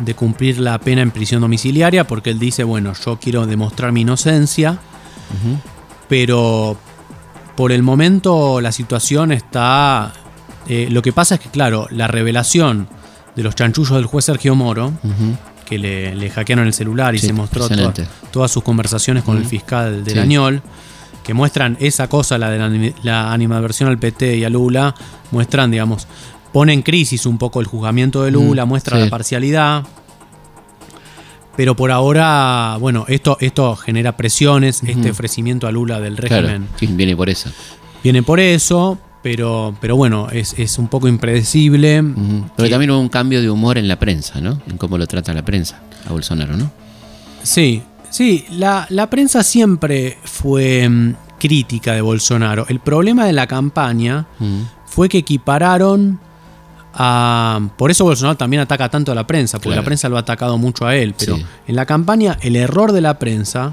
[0.00, 4.02] de cumplir la pena en prisión domiciliaria, porque él dice, bueno, yo quiero demostrar mi
[4.02, 4.78] inocencia,
[6.08, 6.76] pero
[7.56, 10.12] por el momento la situación está...
[10.68, 12.88] eh, lo que pasa es que, claro, la revelación
[13.36, 14.92] de los chanchullos del juez Sergio Moro,
[15.64, 17.94] que le, le hackearon el celular y Sí, se mostró toda-
[18.30, 20.20] todas sus conversaciones con el fiscal del Sí.
[20.20, 20.62] Añol,
[21.22, 24.94] que muestran esa cosa, la de la, la animadversión al PT y a Lula,
[25.30, 26.06] muestran, digamos,
[26.52, 29.04] pone en crisis un poco el juzgamiento de Lula, Mm, muestra sí.
[29.04, 29.84] la parcialidad.
[31.56, 36.68] Pero por ahora, bueno, esto, esto genera presiones, este ofrecimiento a Lula del Claro, régimen
[36.78, 37.50] que viene por eso.
[38.02, 42.02] viene por eso, pero, pero bueno, es, es un poco impredecible.
[42.56, 44.62] Pero también hubo un cambio de humor en la prensa, ¿no?
[44.66, 46.70] En cómo lo trata la prensa a Bolsonaro, ¿no?
[47.42, 52.64] Sí, sí, la, la prensa siempre fue mm, crítica de Bolsonaro.
[52.70, 54.26] El problema de la campaña
[54.86, 56.18] fue que equipararon
[56.94, 57.60] a...
[57.76, 59.82] Por eso Bolsonaro también ataca tanto a la prensa, porque Claro.
[59.82, 61.14] la prensa lo ha atacado mucho a él.
[61.18, 61.44] Pero Sí.
[61.68, 63.72] en la campaña el error de la prensa...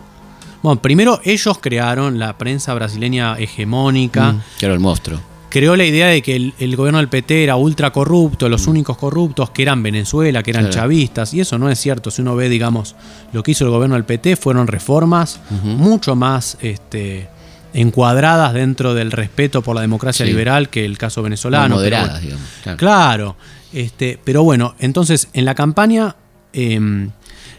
[0.62, 4.34] Bueno, primero ellos crearon la prensa brasileña hegemónica.
[4.34, 5.20] Mm, Que era el monstruo.
[5.50, 8.98] creó la idea de que el, el gobierno del PT era ultra corrupto, los únicos
[8.98, 10.68] corruptos que eran Venezuela, que eran Mm.
[10.68, 10.82] Claro.
[10.82, 12.12] chavistas, y eso no es cierto.
[12.12, 12.96] Si uno ve, digamos,
[13.34, 17.30] lo que hizo el gobierno del PT, fueron reformas mucho más este,
[17.74, 20.32] encuadradas dentro del respeto por la democracia Sí.
[20.32, 21.76] liberal que el caso venezolano.
[21.76, 22.46] Moderadas, digamos.
[22.64, 22.78] Claro.
[22.78, 23.36] Claro,
[23.74, 26.16] este, pero bueno, entonces en la campaña
[26.54, 27.12] em,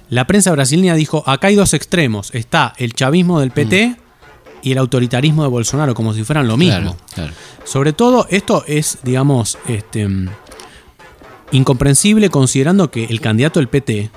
[0.08, 3.96] la prensa brasileña dijo, acá hay dos extremos, está el chavismo del PT
[4.62, 6.96] y el autoritarismo de Bolsonaro, como si fueran lo mismo.
[6.96, 7.32] Claro, claro.
[7.64, 10.28] Sobre todo, esto es, digamos, este, mm,
[11.52, 14.10] incomprensible considerando que el candidato del PT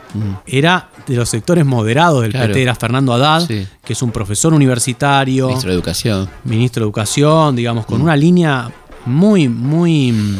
[0.45, 2.47] era de los sectores moderados del Claro.
[2.47, 3.67] PT, era Fernando Haddad, Sí.
[3.83, 6.29] que es un profesor universitario, Ministro de Educación.
[6.43, 7.87] ministro de Educación, digamos, Mm.
[7.87, 8.71] con una línea
[9.05, 10.37] muy, muy mm,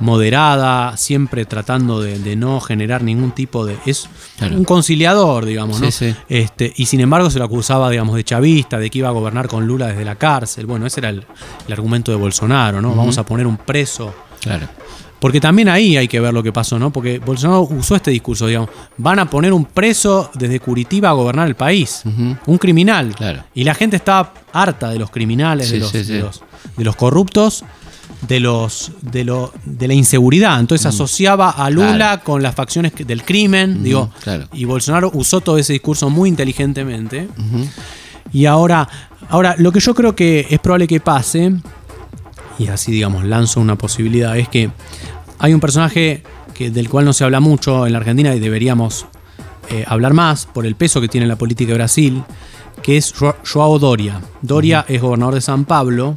[0.00, 3.76] moderada, siempre tratando de, de no generar ningún tipo de...
[3.84, 4.08] Es
[4.38, 4.56] Claro.
[4.56, 5.90] un conciliador, digamos, ¿no?
[5.90, 6.16] Sí, sí.
[6.28, 9.48] Este, y sin embargo se lo acusaba, digamos, de chavista, de que iba a gobernar
[9.48, 10.66] con Lula desde la cárcel.
[10.66, 11.26] Bueno, ese era el,
[11.66, 12.94] el argumento de Bolsonaro, ¿no?
[12.94, 14.14] Vamos a poner un preso.
[14.40, 14.68] Claro.
[15.20, 16.90] Porque también ahí hay que ver lo que pasó, ¿no?
[16.92, 21.48] Porque Bolsonaro usó este discurso, digamos, van a poner un preso desde Curitiba a gobernar
[21.48, 22.02] el país,
[22.46, 23.14] un criminal.
[23.16, 23.42] Claro.
[23.54, 26.12] Y la gente estaba harta de los criminales, de, los, sí, sí.
[26.12, 26.40] de los-
[26.76, 27.64] de los corruptos,
[28.28, 30.58] de los de lo de la inseguridad.
[30.60, 31.96] Entonces asociaba a Lula Mm.
[31.96, 32.22] Claro.
[32.24, 34.46] con las facciones del crimen, digo, claro.
[34.52, 37.28] y Bolsonaro usó todo ese discurso muy inteligentemente.
[38.32, 38.88] Y ahora,
[39.30, 41.52] ahora lo que yo creo que es probable que pase,
[42.58, 44.70] y así digamos lanzo una posibilidad, es que
[45.38, 46.22] hay un personaje
[46.54, 49.06] que, del cual no se habla mucho en la Argentina y deberíamos
[49.70, 52.22] eh, hablar más por el peso que tiene la política de Brasil,
[52.82, 54.20] que es Jo- Joao Doria.
[54.42, 56.14] Doria es gobernador de San Pablo.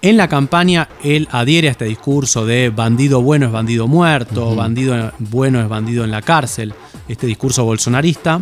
[0.00, 5.12] En la campaña él adhiere a este discurso de bandido bueno es bandido muerto, bandido
[5.18, 6.74] bueno es bandido en la cárcel,
[7.08, 8.40] este discurso bolsonarista.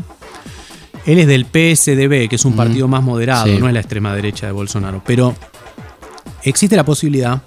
[1.05, 3.57] Él es del PSDB, que es un partido más moderado, Sí.
[3.59, 5.35] no es la extrema derecha de Bolsonaro, pero
[6.45, 7.43] existe la posibilidad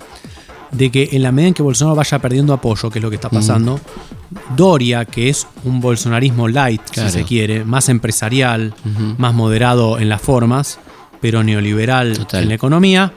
[0.72, 3.16] de que en la medida en que Bolsonaro vaya perdiendo apoyo, que es lo que
[3.18, 3.80] está pasando,
[4.56, 7.10] Doria, que es un bolsonarismo light, Claro.
[7.10, 8.74] si se quiere, más empresarial,
[9.18, 10.80] más moderado en las formas,
[11.22, 12.44] pero neoliberal Total.
[12.44, 13.14] en la economía,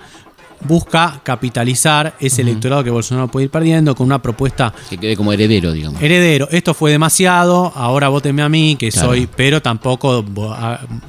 [0.61, 5.33] busca capitalizar ese electorado que Bolsonaro puede ir perdiendo con una propuesta Que quede como
[5.33, 6.01] heredero, digamos.
[6.03, 9.09] heredero, esto fue demasiado, ahora votenme a mí, que Claro.
[9.09, 10.25] soy, pero tampoco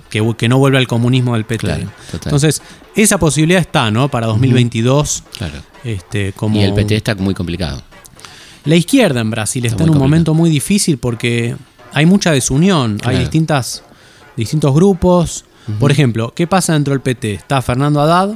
[0.09, 1.59] que, que no vuelva el comunismo del PT.
[1.65, 1.87] Claro.
[2.13, 2.61] Entonces,
[2.95, 4.09] esa posibilidad está, ¿no?
[4.09, 5.55] Para 2022, Claro.
[5.83, 7.81] este, como Y el PT está muy complicado.
[8.65, 10.09] la izquierda en Brasil está, Está en un complicado.
[10.09, 11.55] momento muy difícil porque
[11.93, 13.83] hay mucha desunión, hay distintas,
[14.35, 15.45] distintos grupos.
[15.79, 17.33] Por ejemplo, ¿qué pasa dentro del PT?
[17.33, 18.35] Está Fernando Haddad,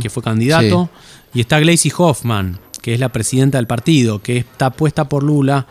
[0.00, 0.88] que fue candidato,
[1.32, 5.66] y está Gleisi Hoffman, que es la presidenta del partido, que está puesta por Lula,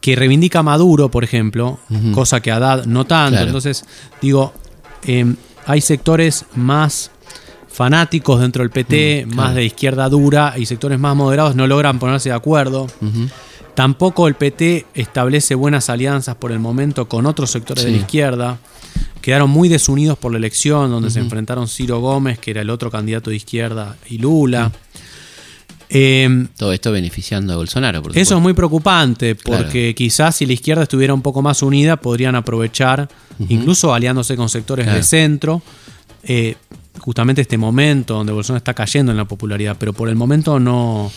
[0.00, 1.78] que reivindica a Maduro, por ejemplo,
[2.12, 3.32] cosa que Haddad no tanto.
[3.32, 3.46] Claro.
[3.46, 3.84] Entonces,
[4.22, 4.52] digo,
[5.04, 5.34] eh,
[5.66, 7.10] hay sectores más
[7.68, 11.98] fanáticos dentro del PT, Mm, más de izquierda dura, y sectores más moderados no logran
[11.98, 12.86] ponerse de acuerdo.
[13.74, 18.58] Tampoco el PT establece buenas alianzas por el momento con otros sectores de la izquierda.
[19.22, 22.90] Quedaron muy desunidos por la elección, donde se enfrentaron Ciro Gómez, que era el otro
[22.90, 24.72] candidato de izquierda, y Lula.
[25.92, 29.64] Eh, Todo esto beneficiando a Bolsonaro, por eso es muy preocupante, Claro.
[29.64, 33.08] porque quizás si la izquierda estuviera un poco más unida, podrían aprovechar,
[33.48, 34.98] incluso aliándose con sectores Claro.
[34.98, 35.62] de centro,
[36.22, 36.54] eh,
[37.00, 41.10] justamente este momento donde Bolsonaro está cayendo en la popularidad, pero por el momento no.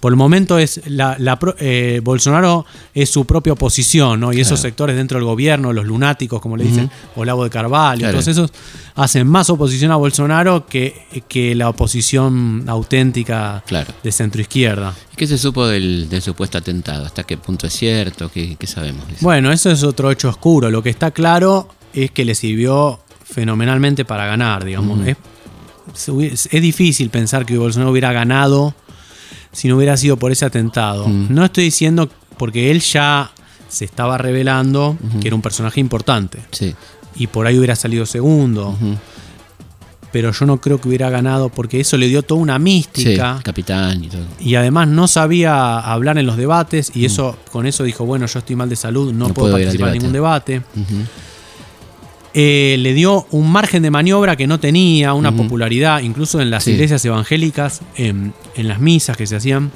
[0.00, 4.32] Por el momento es la, la eh, Bolsonaro es su propia oposición, ¿no?
[4.32, 4.62] Y esos Claro.
[4.70, 8.12] sectores dentro del gobierno, los lunáticos, como le dicen, Olavo de Carvalho, Claro.
[8.14, 8.50] todos esos
[8.94, 13.92] hacen más oposición a Bolsonaro que, que la oposición auténtica Claro.
[14.02, 14.94] de centro izquierda.
[15.16, 17.04] ¿Qué se supo del, del supuesto atentado?
[17.04, 18.30] ¿Hasta qué punto es cierto?
[18.30, 19.04] ¿Qué, qué sabemos?
[19.08, 19.18] eso?
[19.20, 20.70] Bueno, eso es otro hecho oscuro.
[20.70, 24.98] Lo que está claro es que le sirvió fenomenalmente para ganar, digamos.
[25.06, 28.74] es difícil pensar que Bolsonaro hubiera ganado
[29.52, 31.08] si no hubiera sido por ese atentado.
[31.08, 33.30] No estoy diciendo porque él ya
[33.68, 36.38] se estaba revelando que era un personaje importante.
[36.50, 36.74] Sí.
[37.16, 38.76] Y por ahí hubiera salido segundo.
[40.12, 43.38] Pero yo no creo que hubiera ganado porque eso le dio toda una Sí, mística.
[43.44, 44.24] capitán y todo.
[44.40, 48.40] Y además no sabía hablar en los debates y eso con eso dijo, bueno, yo
[48.40, 50.62] estoy mal de salud, no, No puedo puedo participar en ningún debate.
[52.32, 56.64] Eh, le dio un margen de maniobra que no tenía, una popularidad, incluso en las
[56.64, 56.72] Sí.
[56.72, 59.72] iglesias evangélicas, en, en las misas que se hacían.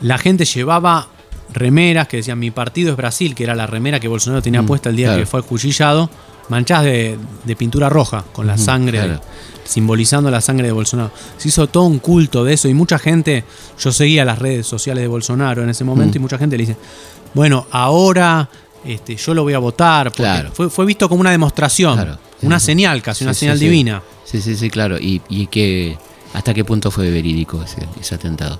[0.00, 1.08] La gente llevaba
[1.52, 4.66] remeras que decían mi partido es Brasil, que era la remera que Bolsonaro tenía Mm,
[4.66, 5.20] puesta el día claro.
[5.22, 6.10] que fue acuchillado,
[6.48, 9.20] manchadas de, de pintura roja, con la sangre, claro.
[9.64, 11.10] simbolizando la sangre de Bolsonaro.
[11.38, 13.44] Se hizo todo un culto de eso y mucha gente,
[13.78, 16.20] yo seguía las redes sociales de Bolsonaro en ese momento Mm.
[16.20, 16.76] y mucha gente le dice,
[17.34, 18.48] bueno, ahora
[18.86, 20.50] este, yo lo voy a votar, porque Claro.
[20.52, 22.18] fue, fue visto como una demostración, Claro.
[22.42, 24.02] una Sí, señal, casi una Sí, señal divina.
[24.24, 24.98] Sí, sí, sí, claro.
[24.98, 25.96] ¿Y, y qué,
[26.34, 28.58] hasta qué punto fue verídico ese, ese atentado?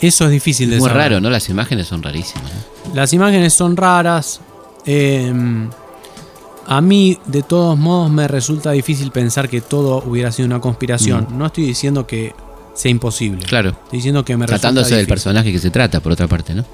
[0.00, 1.02] Eso es difícil de Muy saber.
[1.04, 1.30] raro, ¿no?
[1.30, 2.50] Las imágenes son rarísimas.
[2.88, 2.94] ¿no?
[2.94, 4.40] Las imágenes son raras.
[4.86, 5.32] eh,
[6.66, 11.26] a mí, de todos modos, me resulta difícil pensar que todo hubiera sido una conspiración.
[11.32, 12.34] No estoy diciendo que
[12.74, 13.44] sea imposible.
[13.44, 13.48] Mm.
[13.48, 13.68] Claro.
[13.70, 16.64] Estoy diciendo que me resulta Tratándose del personaje que se trata, por otra parte, ¿no?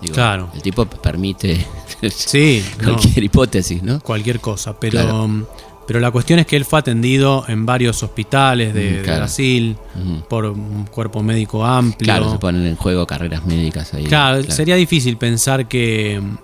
[0.00, 0.50] Digo, Claro.
[0.54, 1.66] El tipo permite
[2.10, 4.00] Sí, no, cualquier hipótesis, ¿no?
[4.00, 4.78] cualquier cosa.
[4.78, 5.46] Pero, Claro.
[5.86, 9.16] pero la cuestión es que él fue atendido en varios hospitales de, Mm, de.
[9.16, 10.22] Brasil Ujú.
[10.28, 12.06] por un cuerpo médico amplio.
[12.06, 14.04] Claro, se ponen en juego carreras médicas ahí.
[14.04, 16.36] Claro, sería difícil pensar que mm,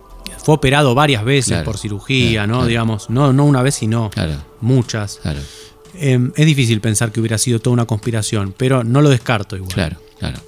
[0.44, 2.66] fue operado varias veces por cirugía, ¿no?
[2.66, 4.10] Digamos, no, no una vez, sino
[4.60, 5.18] muchas.
[5.22, 5.40] claro,
[5.98, 9.72] Eh, es difícil pensar que hubiera sido toda una conspiración, pero no lo descarto igual.
[9.72, 10.38] claro, claro.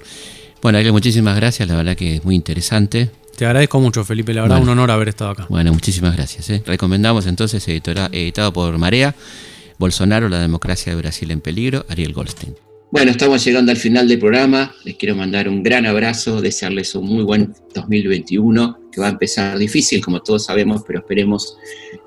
[0.61, 3.09] Bueno, Ariel, muchísimas gracias, la verdad que es muy interesante.
[3.37, 4.73] Te agradezco mucho, Felipe, la verdad, Bueno.
[4.73, 5.45] un honor haber estado acá.
[5.49, 6.49] Bueno, muchísimas gracias.
[6.49, 6.61] ¿eh?
[6.65, 9.15] Recomendamos entonces, editora- editado por Marea,
[9.77, 12.55] Bolsonaro, la democracia de Brasil en peligro, Ariel Goldstein.
[12.91, 14.73] Bueno, estamos llegando al final del programa.
[14.83, 19.57] Les quiero mandar un gran abrazo, desearles un muy buen 2021, que va a empezar
[19.59, 21.55] difícil, como todos sabemos, pero esperemos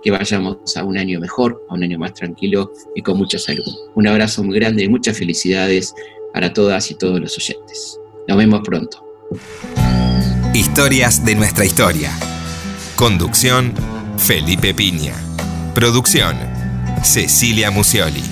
[0.02, 3.64] que vayamos a un año mejor, a un año más tranquilo y con mucha salud.
[3.94, 5.94] Un abrazo muy grande y muchas felicidades
[6.34, 7.98] para todas y todos los oyentes.
[8.28, 9.04] Nos vemos pronto.
[10.54, 12.10] Historias de nuestra historia.
[12.96, 13.72] Conducción,
[14.16, 15.14] Felipe Piña.
[15.74, 16.36] Producción,
[17.02, 18.22] Cecilia Musioli.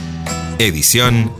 [0.58, 1.32] Edición,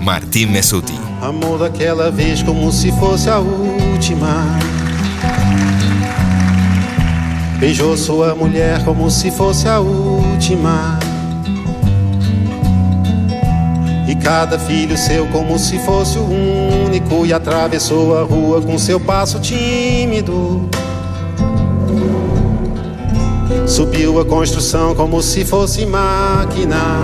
[0.00, 0.94] Martín Mesuti.
[1.20, 4.58] Amor daquela vez como se fosse a última.
[7.58, 10.98] Beijou sua mulher como se fosse a última.
[14.08, 16.22] E cada filho seu como se fosse o
[16.90, 17.24] único.
[17.24, 20.68] E atravessou a rua com seu passo tímido.
[23.66, 27.00] Subiu a construção como se fosse máquina.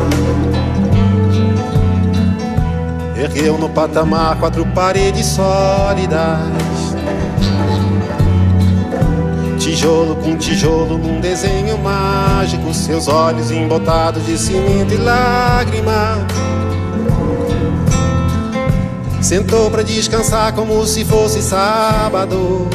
[3.16, 6.40] Ergueu no patamar quatro paredes sólidas.
[9.58, 12.74] Tijolo com tijolo num desenho mágico.
[12.74, 16.26] Seus olhos embotados de cimento e lágrima.
[19.26, 22.68] Sentou pra descansar como se fosse sábado.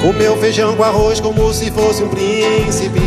[0.00, 2.98] Comeu feijão com arroz como se fosse um príncipe.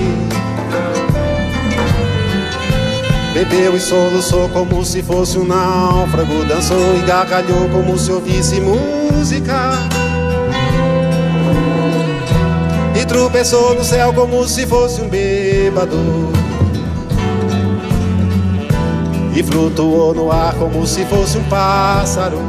[3.34, 6.46] Bebeu e soluçou como se fosse um náufrago.
[6.46, 9.72] Dançou e gargalhou como se ouvisse música.
[13.02, 16.35] E tropeçou no céu como se fosse um bêbado.
[19.36, 22.40] E flutuou no ar como se fosse um pássaro.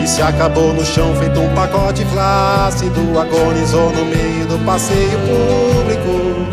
[0.00, 3.18] E se acabou no chão feito um pacote flácido.
[3.18, 6.48] Agonizou no meio do passeio público.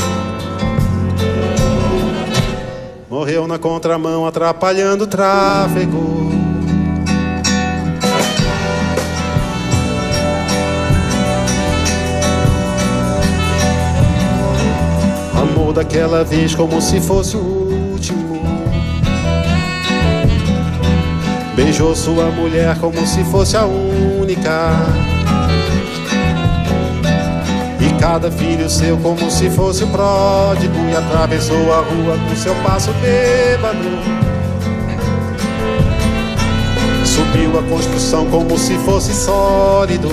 [3.08, 6.25] Morreu na contramão, atrapalhando o tráfego.
[15.76, 18.42] Daquela vez como se fosse o último.
[21.54, 24.72] Beijou sua mulher como se fosse a única.
[27.82, 32.56] E cada filho seu como se fosse o pródigo E atravessou a rua com seu
[32.64, 33.78] passo bêbado
[37.06, 40.10] Subiu a construção como se fosse sólido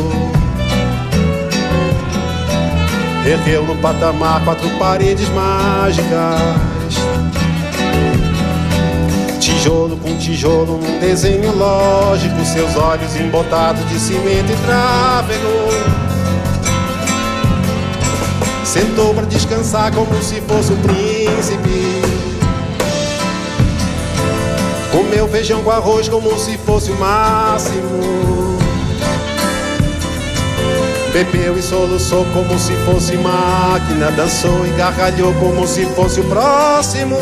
[3.26, 6.40] Ergueu no patamar quatro paredes mágicas
[9.38, 16.02] Tijolo com tijolo num desenho lógico Seus olhos embotados de cimento e tráfego
[18.72, 22.00] Sentou pra descansar como se fosse um príncipe.
[24.90, 28.41] Comeu feijão com arroz como se fosse o máximo.
[31.12, 37.18] Bebeu e soluçou como se fosse máquina, dançou e gargalhou como se fosse o próximo.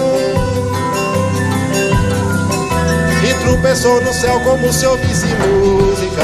[3.28, 6.22] E tropeçou no céu como se ouvisse música.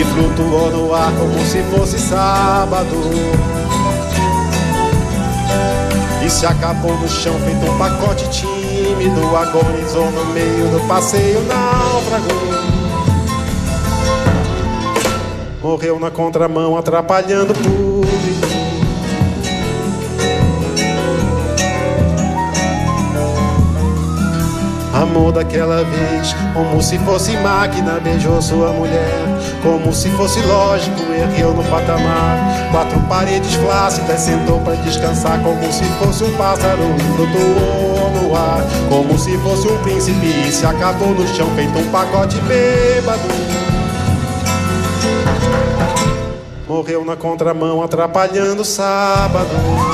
[0.00, 2.96] E flutuou no ar como se fosse sábado.
[6.26, 12.73] E se acabou no chão feito um pacote tímido Agonizou no meio do passeio náufrago
[15.64, 18.46] Morreu na contramão atrapalhando o público
[24.92, 29.24] Amor daquela vez, como se fosse máquina, beijou sua mulher,
[29.62, 32.68] como se fosse lógico, ergueu no patamar.
[32.70, 36.82] Quatro paredes flácidas, sentou para descansar, como se fosse um pássaro,
[37.16, 42.36] flutuou no ar, como se fosse um príncipe, se acabou no chão, feito um pacote
[42.42, 43.63] bêbado.
[46.74, 49.93] Morreu na contramão, atrapalhando o sábado.